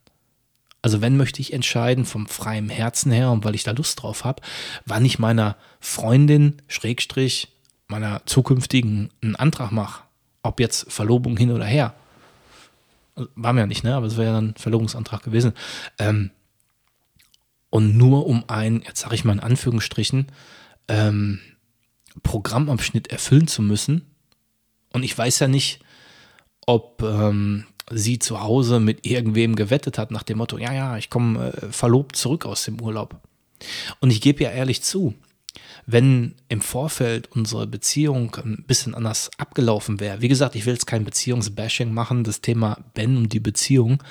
Also 0.82 1.02
wenn 1.02 1.18
möchte 1.18 1.42
ich 1.42 1.54
entscheiden 1.54 2.06
vom 2.06 2.28
freien 2.28 2.70
Herzen 2.70 3.12
her 3.12 3.32
und 3.32 3.44
weil 3.44 3.56
ich 3.56 3.64
da 3.64 3.72
Lust 3.72 4.02
drauf 4.02 4.24
habe, 4.24 4.42
wann 4.86 5.04
ich 5.04 5.20
meiner 5.20 5.58
Freundin, 5.80 6.62
Schrägstrich, 6.68 7.50
meiner 7.88 8.26
zukünftigen 8.26 9.10
einen 9.22 9.36
Antrag 9.36 9.72
mache. 9.72 10.04
Ob 10.44 10.60
jetzt 10.60 10.92
Verlobung 10.92 11.36
hin 11.36 11.52
oder 11.52 11.66
her. 11.66 11.96
War 13.16 13.54
mir 13.54 13.62
ja 13.62 13.68
nicht, 13.68 13.84
ne? 13.84 13.96
Aber 13.96 14.06
es 14.06 14.16
wäre 14.16 14.28
ja 14.28 14.34
dann 14.34 14.54
Verlobungsantrag 14.56 15.24
gewesen. 15.24 15.54
Ähm, 15.98 16.30
und 17.70 17.98
nur 17.98 18.28
um 18.28 18.46
ein, 18.48 18.82
jetzt 18.86 19.02
sage 19.02 19.16
ich 19.16 19.26
mal 19.26 19.34
in 19.34 19.40
Anführungsstrichen, 19.40 20.28
ähm, 20.88 21.40
Programmabschnitt 22.24 23.08
erfüllen 23.08 23.48
zu 23.48 23.62
müssen. 23.62 24.06
Und 24.94 25.04
ich 25.04 25.18
weiß 25.18 25.40
ja 25.40 25.48
nicht, 25.48 25.82
ob 26.68 27.02
ähm, 27.02 27.66
sie 27.90 28.20
zu 28.20 28.42
Hause 28.42 28.80
mit 28.80 29.08
irgendwem 29.08 29.56
gewettet 29.56 29.98
hat 29.98 30.12
nach 30.12 30.24
dem 30.24 30.38
Motto, 30.38 30.60
ja, 30.60 30.74
ja, 30.74 30.98
ich 30.98 31.10
komme 31.10 31.54
äh, 31.54 31.72
verlobt 31.72 32.16
zurück 32.16 32.46
aus 32.46 32.64
dem 32.66 32.80
Urlaub. 32.80 33.20
Und 34.02 34.12
ich 34.12 34.22
gebe 34.22 34.44
ja 34.44 34.52
ehrlich 34.52 34.84
zu, 34.84 35.16
wenn 35.88 36.36
im 36.50 36.62
Vorfeld 36.62 37.32
unsere 37.32 37.66
Beziehung 37.66 38.36
ein 38.44 38.66
bisschen 38.68 38.94
anders 38.94 39.32
abgelaufen 39.38 40.00
wäre, 40.00 40.22
wie 40.22 40.28
gesagt, 40.28 40.56
ich 40.56 40.66
will 40.66 40.74
jetzt 40.74 40.86
kein 40.86 41.06
Beziehungsbashing 41.06 41.92
machen, 41.92 42.24
das 42.24 42.42
Thema 42.42 42.78
Ben 42.94 43.18
und 43.18 43.34
die 43.34 43.40
Beziehung 43.40 44.04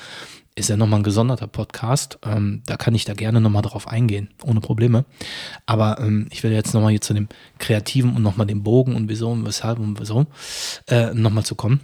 ist 0.55 0.71
ja 0.71 0.79
nochmal 0.79 1.01
ein 1.01 1.05
gesonderter 1.05 1.47
Podcast, 1.47 2.19
ähm, 2.25 2.63
da 2.65 2.79
kann 2.79 2.95
ich 2.95 3.05
da 3.05 3.13
gerne 3.13 3.43
nochmal 3.43 3.61
drauf 3.61 3.89
eingehen, 3.89 4.31
ohne 4.43 4.63
Probleme. 4.63 5.05
Aber 5.67 6.01
ähm, 6.01 6.29
ich 6.31 6.43
will 6.43 6.51
jetzt 6.51 6.73
nochmal 6.73 6.93
hier 6.93 7.03
zu 7.03 7.13
dem 7.13 7.29
Kreativen 7.59 8.17
und 8.17 8.23
nochmal 8.23 8.47
dem 8.47 8.63
Bogen 8.63 8.97
und 8.97 9.11
wieso 9.11 9.31
und 9.31 9.45
weshalb 9.45 9.79
und 9.79 10.01
wieso 10.01 10.27
äh, 10.89 11.13
nochmal 11.13 11.45
zu 11.45 11.57
kommen. 11.57 11.81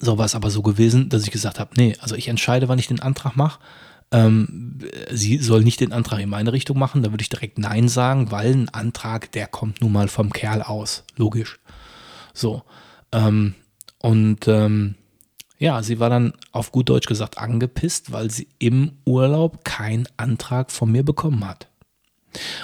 So 0.00 0.18
war 0.18 0.26
es 0.26 0.34
aber 0.34 0.50
so 0.50 0.62
gewesen, 0.62 1.08
dass 1.08 1.24
ich 1.24 1.30
gesagt 1.30 1.58
habe, 1.58 1.70
nee, 1.76 1.96
also 2.00 2.14
ich 2.14 2.28
entscheide, 2.28 2.68
wann 2.68 2.78
ich 2.78 2.88
den 2.88 3.00
Antrag 3.00 3.36
mache. 3.36 3.58
Ähm, 4.10 4.78
sie 5.10 5.38
soll 5.38 5.62
nicht 5.62 5.80
den 5.80 5.92
Antrag 5.92 6.20
in 6.20 6.30
meine 6.30 6.52
Richtung 6.52 6.78
machen, 6.78 7.02
da 7.02 7.10
würde 7.10 7.22
ich 7.22 7.28
direkt 7.28 7.58
Nein 7.58 7.88
sagen, 7.88 8.30
weil 8.30 8.52
ein 8.52 8.68
Antrag, 8.70 9.30
der 9.32 9.46
kommt 9.46 9.82
nun 9.82 9.92
mal 9.92 10.08
vom 10.08 10.32
Kerl 10.32 10.62
aus, 10.62 11.04
logisch. 11.16 11.58
So. 12.32 12.62
Ähm, 13.12 13.54
und 13.98 14.48
ähm, 14.48 14.94
ja, 15.58 15.82
sie 15.82 15.98
war 15.98 16.08
dann 16.08 16.32
auf 16.52 16.72
gut 16.72 16.88
Deutsch 16.88 17.06
gesagt 17.06 17.38
angepisst, 17.38 18.12
weil 18.12 18.30
sie 18.30 18.48
im 18.58 18.92
Urlaub 19.04 19.64
keinen 19.64 20.08
Antrag 20.16 20.70
von 20.70 20.90
mir 20.90 21.02
bekommen 21.02 21.46
hat. 21.46 21.68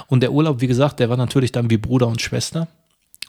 Und 0.06 0.20
der 0.20 0.32
Urlaub, 0.32 0.60
wie 0.60 0.66
gesagt, 0.66 1.00
der 1.00 1.10
war 1.10 1.16
natürlich 1.16 1.52
dann 1.52 1.70
wie 1.70 1.76
Bruder 1.76 2.06
und 2.06 2.22
Schwester. 2.22 2.68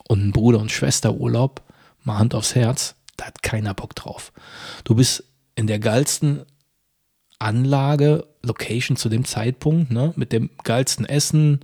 Und 0.08 0.24
ein 0.24 0.32
Bruder- 0.32 0.60
und 0.60 0.72
Schwesterurlaub, 0.72 1.62
mal 2.04 2.20
Hand 2.20 2.36
aufs 2.36 2.54
Herz, 2.54 2.96
da 3.17 3.25
hat 3.25 3.43
keiner 3.43 3.73
Bock 3.73 3.95
drauf. 3.95 4.32
Du 4.84 4.95
bist 4.95 5.23
in 5.56 5.67
der 5.67 5.80
geilsten 5.80 6.45
Anlage, 7.39 8.28
Location 8.43 8.97
zu 8.97 9.10
dem 9.10 9.25
Zeitpunkt, 9.25 9.91
ne, 9.91 10.13
mit 10.15 10.32
dem 10.32 10.49
geilsten 10.63 11.06
Essen, 11.06 11.60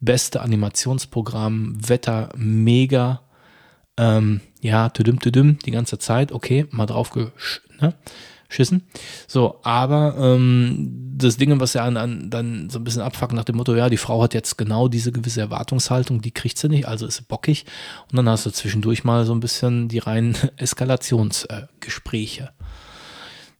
beste 0.00 0.40
Animationsprogramm, 0.40 1.76
Wetter 1.88 2.30
mega, 2.36 3.22
ähm, 3.96 4.40
ja, 4.60 4.90
tüdüm, 4.90 5.20
tüdüm, 5.20 5.58
die 5.60 5.70
ganze 5.70 5.98
Zeit, 5.98 6.32
okay, 6.32 6.66
mal 6.70 6.86
drauf 6.86 7.14
ne, 7.80 7.94
schissen. 8.48 8.86
So, 9.26 9.60
aber 9.62 10.14
ähm, 10.18 11.14
das 11.16 11.36
Ding, 11.36 11.58
was 11.60 11.74
ja 11.74 11.84
an, 11.84 11.96
an, 11.96 12.30
dann 12.30 12.70
so 12.70 12.78
ein 12.78 12.84
bisschen 12.84 13.02
abfuckt 13.02 13.32
nach 13.32 13.44
dem 13.44 13.56
Motto, 13.56 13.74
ja, 13.74 13.88
die 13.88 13.96
Frau 13.96 14.22
hat 14.22 14.34
jetzt 14.34 14.58
genau 14.58 14.88
diese 14.88 15.12
gewisse 15.12 15.40
Erwartungshaltung, 15.40 16.20
die 16.20 16.30
kriegt 16.32 16.58
sie 16.58 16.68
nicht, 16.68 16.86
also 16.86 17.06
ist 17.06 17.16
sie 17.16 17.24
bockig. 17.24 17.64
Und 18.10 18.16
dann 18.16 18.28
hast 18.28 18.46
du 18.46 18.50
zwischendurch 18.50 19.04
mal 19.04 19.24
so 19.24 19.34
ein 19.34 19.40
bisschen 19.40 19.88
die 19.88 19.98
reinen 19.98 20.36
Eskalationsgespräche. 20.56 22.44
Äh, 22.44 22.64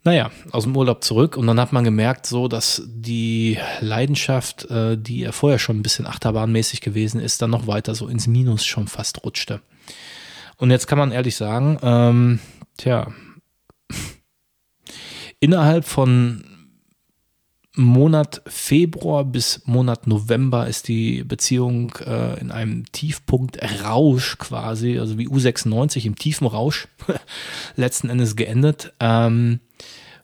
naja, 0.07 0.31
aus 0.53 0.63
dem 0.63 0.77
Urlaub 0.77 1.03
zurück 1.03 1.37
und 1.37 1.49
dann 1.49 1.59
hat 1.59 1.73
man 1.73 1.83
gemerkt, 1.83 2.27
so 2.27 2.47
dass 2.47 2.81
die 2.87 3.59
Leidenschaft, 3.81 4.71
äh, 4.71 4.97
die 4.97 5.19
ja 5.19 5.33
vorher 5.33 5.59
schon 5.59 5.79
ein 5.79 5.83
bisschen 5.83 6.07
achterbahnmäßig 6.07 6.81
gewesen 6.81 7.21
ist, 7.21 7.43
dann 7.43 7.51
noch 7.51 7.67
weiter 7.67 7.95
so 7.97 8.07
ins 8.07 8.29
Minus 8.29 8.65
schon 8.65 8.87
fast 8.87 9.25
rutschte. 9.25 9.61
Und 10.59 10.71
jetzt 10.71 10.87
kann 10.87 10.99
man 10.99 11.11
ehrlich 11.11 11.35
sagen, 11.35 11.79
ähm, 11.83 12.39
tja, 12.77 13.09
innerhalb 15.41 15.85
von 15.85 16.45
Monat 17.79 18.41
Februar 18.47 19.25
bis 19.25 19.61
Monat 19.67 20.07
November 20.07 20.67
ist 20.67 20.89
die 20.89 21.23
Beziehung 21.25 21.93
äh, 22.07 22.41
in 22.41 22.51
einem 22.51 22.91
Tiefpunkt 22.91 23.59
Rausch 23.85 24.39
quasi, 24.39 24.99
also 24.99 25.19
wie 25.19 25.29
U96 25.29 26.07
im 26.07 26.17
tiefen 26.17 26.47
Rausch 26.47 26.89
letzten 27.77 28.09
Endes 28.09 28.35
geendet, 28.35 28.95
ähm, 28.99 29.61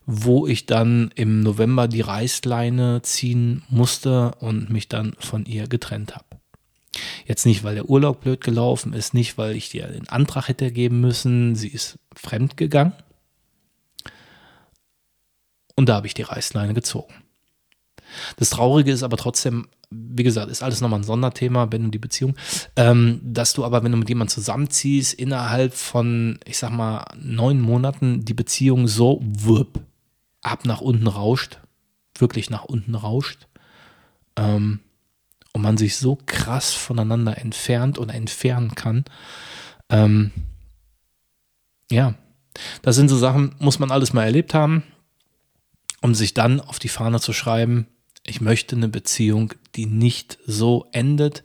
wo 0.07 0.47
ich 0.47 0.65
dann 0.65 1.11
im 1.15 1.41
November 1.41 1.89
die 1.89 2.01
Reißleine 2.01 3.03
ziehen 3.03 3.63
musste 3.69 4.33
und 4.41 4.71
mich 4.71 4.89
dann 4.89 5.13
von 5.19 5.45
ihr 5.45 5.69
getrennt 5.69 6.15
habe. 6.15 6.25
Jetzt 7.27 7.45
nicht, 7.45 7.65
weil 7.65 7.75
der 7.75 7.89
Urlaub 7.89 8.23
blöd 8.23 8.41
gelaufen 8.41 8.95
ist, 8.95 9.13
nicht, 9.13 9.37
weil 9.37 9.57
ich 9.57 9.69
dir 9.69 9.89
den 9.89 10.09
Antrag 10.09 10.49
hätte 10.49 10.73
geben 10.73 11.03
müssen, 11.03 11.55
sie 11.55 11.69
ist 11.69 11.99
fremd 12.15 12.57
gegangen. 12.57 12.95
Und 15.75 15.89
da 15.89 15.95
habe 15.95 16.07
ich 16.07 16.15
die 16.15 16.23
Reißleine 16.23 16.75
gezogen. 16.75 17.15
Das 18.37 18.51
Traurige 18.51 18.93
ist 18.93 19.03
aber 19.03 19.17
trotzdem, 19.17 19.69
wie 19.91 20.23
gesagt, 20.23 20.51
ist 20.51 20.63
alles 20.63 20.81
nochmal 20.81 21.01
ein 21.01 21.05
Sonderthema, 21.05 21.69
wenn 21.71 21.85
du 21.85 21.91
die 21.91 21.99
Beziehung, 21.99 22.37
ähm, 22.77 23.21
dass 23.23 23.55
du 23.55 23.65
aber, 23.65 23.83
wenn 23.83 23.93
du 23.93 23.99
mit 23.99 24.09
jemandem 24.09 24.35
zusammenziehst, 24.35 25.15
innerhalb 25.15 25.75
von, 25.75 26.39
ich 26.45 26.59
sag 26.59 26.71
mal, 26.71 27.05
neun 27.19 27.61
Monaten 27.61 28.25
die 28.25 28.35
Beziehung 28.35 28.87
so 28.87 29.21
wirb 29.23 29.81
ab 30.43 30.65
nach 30.65 30.81
unten 30.81 31.07
rauscht, 31.07 31.59
wirklich 32.19 32.51
nach 32.51 32.65
unten 32.65 32.95
rauscht, 32.95 33.47
ähm, 34.37 34.81
und 35.53 35.63
man 35.63 35.77
sich 35.77 35.97
so 35.97 36.19
krass 36.25 36.73
voneinander 36.73 37.39
entfernt 37.39 37.99
und 37.99 38.09
entfernen 38.09 38.75
kann. 38.75 39.05
Ähm, 39.91 40.31
ja, 41.91 42.15
das 42.81 42.97
sind 42.97 43.09
so 43.09 43.19
Sachen, 43.19 43.55
muss 43.59 43.79
man 43.79 43.91
alles 43.91 44.13
mal 44.15 44.25
erlebt 44.25 44.55
haben, 44.55 44.83
um 46.03 46.15
sich 46.15 46.35
dann 46.35 46.61
auf 46.61 46.79
die 46.79 46.89
Fahne 46.89 47.21
zu 47.21 47.33
schreiben, 47.33 47.87
ich 48.25 48.41
möchte 48.41 48.77
eine 48.77 48.89
Beziehung, 48.89 49.55
die 49.75 49.87
nicht 49.87 50.39
so 50.47 50.87
endet, 50.93 51.43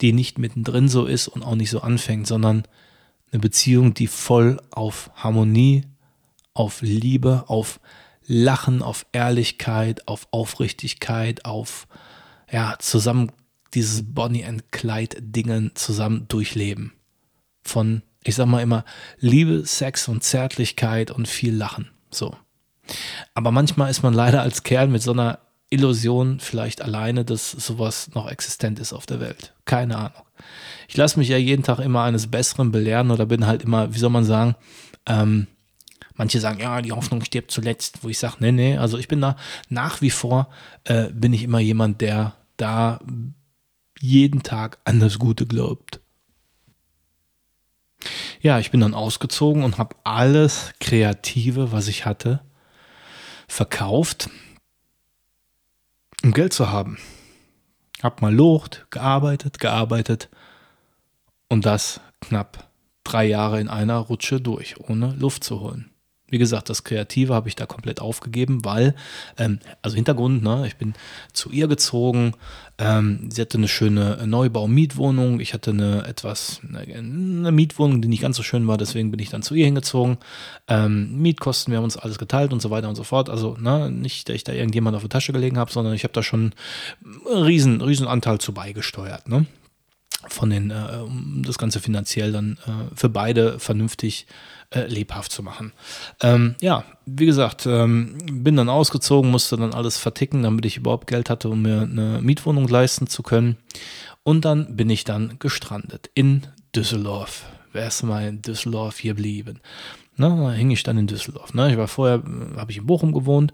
die 0.00 0.12
nicht 0.12 0.38
mittendrin 0.38 0.88
so 0.88 1.06
ist 1.06 1.28
und 1.28 1.42
auch 1.42 1.54
nicht 1.54 1.70
so 1.70 1.80
anfängt, 1.80 2.26
sondern 2.26 2.64
eine 3.30 3.40
Beziehung, 3.40 3.94
die 3.94 4.06
voll 4.06 4.60
auf 4.70 5.10
Harmonie, 5.14 5.84
auf 6.54 6.82
Liebe, 6.82 7.44
auf 7.46 7.80
Lachen, 8.26 8.82
auf 8.82 9.06
Ehrlichkeit, 9.12 10.06
auf 10.06 10.28
Aufrichtigkeit, 10.30 11.44
auf 11.44 11.86
ja, 12.50 12.76
zusammen 12.78 13.32
dieses 13.74 14.02
Bonnie 14.14 14.44
and 14.44 14.70
Clyde 14.72 15.20
Dingen 15.20 15.72
zusammen 15.74 16.26
durchleben. 16.28 16.92
Von, 17.62 18.02
ich 18.24 18.34
sag 18.34 18.46
mal 18.46 18.62
immer, 18.62 18.84
Liebe, 19.18 19.64
Sex 19.66 20.08
und 20.08 20.22
Zärtlichkeit 20.22 21.10
und 21.10 21.28
viel 21.28 21.54
Lachen. 21.54 21.90
So. 22.10 22.34
Aber 23.34 23.50
manchmal 23.50 23.90
ist 23.90 24.02
man 24.02 24.14
leider 24.14 24.42
als 24.42 24.62
Kerl 24.62 24.88
mit 24.88 25.02
so 25.02 25.12
einer 25.12 25.38
Illusion 25.70 26.40
vielleicht 26.40 26.80
alleine, 26.82 27.24
dass 27.24 27.50
sowas 27.50 28.10
noch 28.14 28.30
existent 28.30 28.78
ist 28.78 28.92
auf 28.92 29.06
der 29.06 29.20
Welt. 29.20 29.54
Keine 29.64 29.96
Ahnung. 29.96 30.22
Ich 30.88 30.96
lasse 30.96 31.18
mich 31.18 31.28
ja 31.28 31.36
jeden 31.36 31.62
Tag 31.62 31.78
immer 31.80 32.04
eines 32.04 32.28
Besseren 32.28 32.72
belehren 32.72 33.10
oder 33.10 33.26
bin 33.26 33.46
halt 33.46 33.62
immer, 33.62 33.94
wie 33.94 33.98
soll 33.98 34.10
man 34.10 34.24
sagen, 34.24 34.54
ähm, 35.06 35.46
manche 36.14 36.40
sagen, 36.40 36.60
ja, 36.60 36.80
die 36.80 36.92
Hoffnung 36.92 37.22
stirbt 37.24 37.50
zuletzt, 37.50 38.02
wo 38.02 38.08
ich 38.08 38.18
sage, 38.18 38.36
nee, 38.40 38.52
nee, 38.52 38.76
also 38.78 38.98
ich 38.98 39.08
bin 39.08 39.20
da 39.20 39.36
nach 39.68 40.00
wie 40.00 40.10
vor, 40.10 40.48
äh, 40.84 41.08
bin 41.12 41.32
ich 41.32 41.42
immer 41.42 41.60
jemand, 41.60 42.00
der 42.00 42.34
da 42.56 43.00
jeden 44.00 44.42
Tag 44.42 44.78
an 44.84 45.00
das 45.00 45.18
Gute 45.18 45.46
glaubt. 45.46 46.00
Ja, 48.40 48.58
ich 48.58 48.70
bin 48.70 48.80
dann 48.80 48.94
ausgezogen 48.94 49.64
und 49.64 49.78
habe 49.78 49.96
alles 50.04 50.72
Kreative, 50.80 51.72
was 51.72 51.88
ich 51.88 52.06
hatte, 52.06 52.40
verkauft 53.48 54.30
um 56.22 56.32
Geld 56.32 56.52
zu 56.52 56.70
haben. 56.70 56.98
Hab 58.02 58.22
mal 58.22 58.34
Lucht, 58.34 58.86
gearbeitet, 58.90 59.58
gearbeitet 59.58 60.28
und 61.48 61.66
das 61.66 62.00
knapp 62.20 62.68
drei 63.04 63.26
Jahre 63.26 63.60
in 63.60 63.68
einer 63.68 63.98
Rutsche 63.98 64.40
durch, 64.40 64.78
ohne 64.78 65.14
Luft 65.14 65.44
zu 65.44 65.60
holen. 65.60 65.90
Wie 66.30 66.38
gesagt, 66.38 66.68
das 66.68 66.84
Kreative 66.84 67.34
habe 67.34 67.48
ich 67.48 67.56
da 67.56 67.66
komplett 67.66 68.00
aufgegeben, 68.00 68.64
weil, 68.64 68.94
ähm, 69.38 69.60
also 69.82 69.96
Hintergrund, 69.96 70.42
ne, 70.42 70.64
ich 70.66 70.76
bin 70.76 70.94
zu 71.32 71.50
ihr 71.50 71.68
gezogen, 71.68 72.34
ähm, 72.78 73.28
sie 73.32 73.40
hatte 73.40 73.58
eine 73.58 73.66
schöne 73.66 74.24
Neubau-Mietwohnung, 74.26 75.40
ich 75.40 75.54
hatte 75.54 75.70
eine 75.70 76.04
etwas, 76.06 76.60
eine 76.72 77.50
Mietwohnung, 77.50 78.02
die 78.02 78.08
nicht 78.08 78.22
ganz 78.22 78.36
so 78.36 78.42
schön 78.42 78.68
war, 78.68 78.76
deswegen 78.76 79.10
bin 79.10 79.20
ich 79.20 79.30
dann 79.30 79.42
zu 79.42 79.54
ihr 79.54 79.64
hingezogen. 79.64 80.18
Ähm, 80.68 81.20
Mietkosten, 81.20 81.72
wir 81.72 81.78
haben 81.78 81.84
uns 81.84 81.96
alles 81.96 82.18
geteilt 82.18 82.52
und 82.52 82.60
so 82.60 82.70
weiter 82.70 82.88
und 82.88 82.94
so 82.94 83.04
fort. 83.04 83.30
Also 83.30 83.56
ne, 83.58 83.90
nicht, 83.90 84.28
dass 84.28 84.36
ich 84.36 84.44
da 84.44 84.52
irgendjemand 84.52 84.96
auf 84.96 85.02
die 85.02 85.08
Tasche 85.08 85.32
gelegen 85.32 85.58
habe, 85.58 85.72
sondern 85.72 85.94
ich 85.94 86.04
habe 86.04 86.12
da 86.12 86.22
schon 86.22 86.52
einen 87.04 87.42
riesen, 87.42 87.80
riesen 87.80 88.06
Anteil 88.06 88.38
zu 88.38 88.52
beigesteuert. 88.52 89.28
Ne? 89.28 89.46
Von 90.28 90.50
den, 90.50 90.70
äh, 90.70 90.98
um 91.04 91.42
das 91.44 91.58
Ganze 91.58 91.80
finanziell 91.80 92.32
dann 92.32 92.58
äh, 92.66 92.94
für 92.94 93.08
beide 93.08 93.58
vernünftig 93.58 94.26
äh, 94.70 94.86
lebhaft 94.86 95.32
zu 95.32 95.42
machen. 95.42 95.72
Ähm, 96.20 96.54
ja, 96.60 96.84
wie 97.06 97.26
gesagt, 97.26 97.66
ähm, 97.66 98.18
bin 98.30 98.56
dann 98.56 98.68
ausgezogen, 98.68 99.30
musste 99.30 99.56
dann 99.56 99.74
alles 99.74 99.96
verticken, 99.96 100.42
damit 100.42 100.66
ich 100.66 100.76
überhaupt 100.76 101.06
Geld 101.06 101.30
hatte, 101.30 101.48
um 101.48 101.62
mir 101.62 101.82
eine 101.82 102.20
Mietwohnung 102.22 102.68
leisten 102.68 103.06
zu 103.06 103.22
können. 103.22 103.56
Und 104.22 104.44
dann 104.44 104.76
bin 104.76 104.90
ich 104.90 105.04
dann 105.04 105.38
gestrandet 105.38 106.10
in 106.14 106.42
Düsseldorf. 106.74 107.44
Wer 107.72 107.88
ist 107.88 108.02
mal 108.02 108.26
in 108.26 108.42
Düsseldorf 108.42 108.98
hier 108.98 109.14
geblieben? 109.14 109.60
Ne, 110.16 110.28
da 110.28 110.50
hing 110.50 110.72
ich 110.72 110.82
dann 110.82 110.98
in 110.98 111.06
Düsseldorf. 111.06 111.54
Ne? 111.54 111.70
Ich 111.70 111.76
war 111.76 111.86
vorher, 111.86 112.16
äh, 112.16 112.58
habe 112.58 112.72
ich 112.72 112.78
in 112.78 112.86
Bochum 112.86 113.12
gewohnt, 113.12 113.52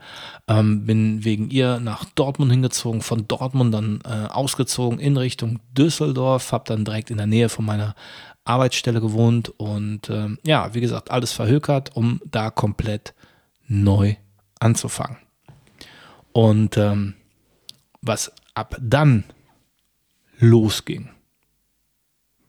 ähm, 0.49 0.87
bin 0.87 1.23
wegen 1.23 1.51
ihr 1.51 1.79
nach 1.79 2.07
Dortmund 2.15 2.51
hingezogen, 2.51 3.03
von 3.03 3.29
Dortmund 3.29 3.75
dann 3.75 4.01
äh, 4.05 4.29
ausgezogen 4.29 4.99
in 4.99 5.19
Richtung 5.19 5.61
Düsseldorf, 5.77 6.53
habe 6.53 6.65
dann 6.67 6.87
direkt 6.87 7.11
in 7.11 7.19
der 7.19 7.27
Nähe 7.27 7.51
von 7.51 7.67
meiner 7.67 7.95
Arbeitsstelle 8.45 9.03
gewohnt 9.03 9.51
und 9.59 10.09
ähm, 10.09 10.39
ja, 10.43 10.73
wie 10.75 10.81
gesagt, 10.81 11.11
alles 11.11 11.33
verhökert, 11.33 11.95
um 11.97 12.21
da 12.25 12.51
komplett 12.51 13.15
neu 13.69 14.17
anzufangen. 14.59 15.19
Und 16.33 16.79
ähm, 16.79 17.15
was 18.01 18.33
ab 18.55 18.77
dann 18.81 19.25
losging, 20.39 21.11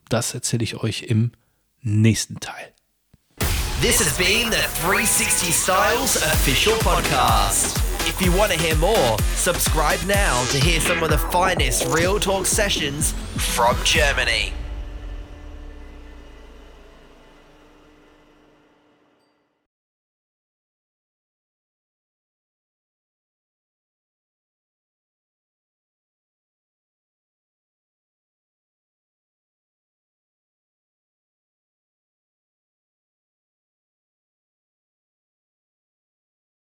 das 0.08 0.34
erzähle 0.34 0.64
ich 0.64 0.76
euch 0.82 1.02
im 1.02 1.32
nächsten 1.86 2.38
Teil. 2.40 2.72
This 3.80 4.00
has 4.00 4.16
been 4.18 4.50
the 4.50 4.56
360 4.56 5.52
Styles 5.52 6.16
official 6.16 6.74
podcast. 6.78 7.76
If 8.08 8.20
you 8.20 8.32
want 8.32 8.52
to 8.52 8.58
hear 8.58 8.74
more, 8.76 9.16
subscribe 9.34 10.00
now 10.06 10.44
to 10.46 10.58
hear 10.58 10.80
some 10.80 11.02
of 11.02 11.10
the 11.10 11.18
finest 11.18 11.86
Real 11.94 12.18
Talk 12.18 12.46
sessions 12.46 13.12
from 13.36 13.76
Germany. 13.84 14.52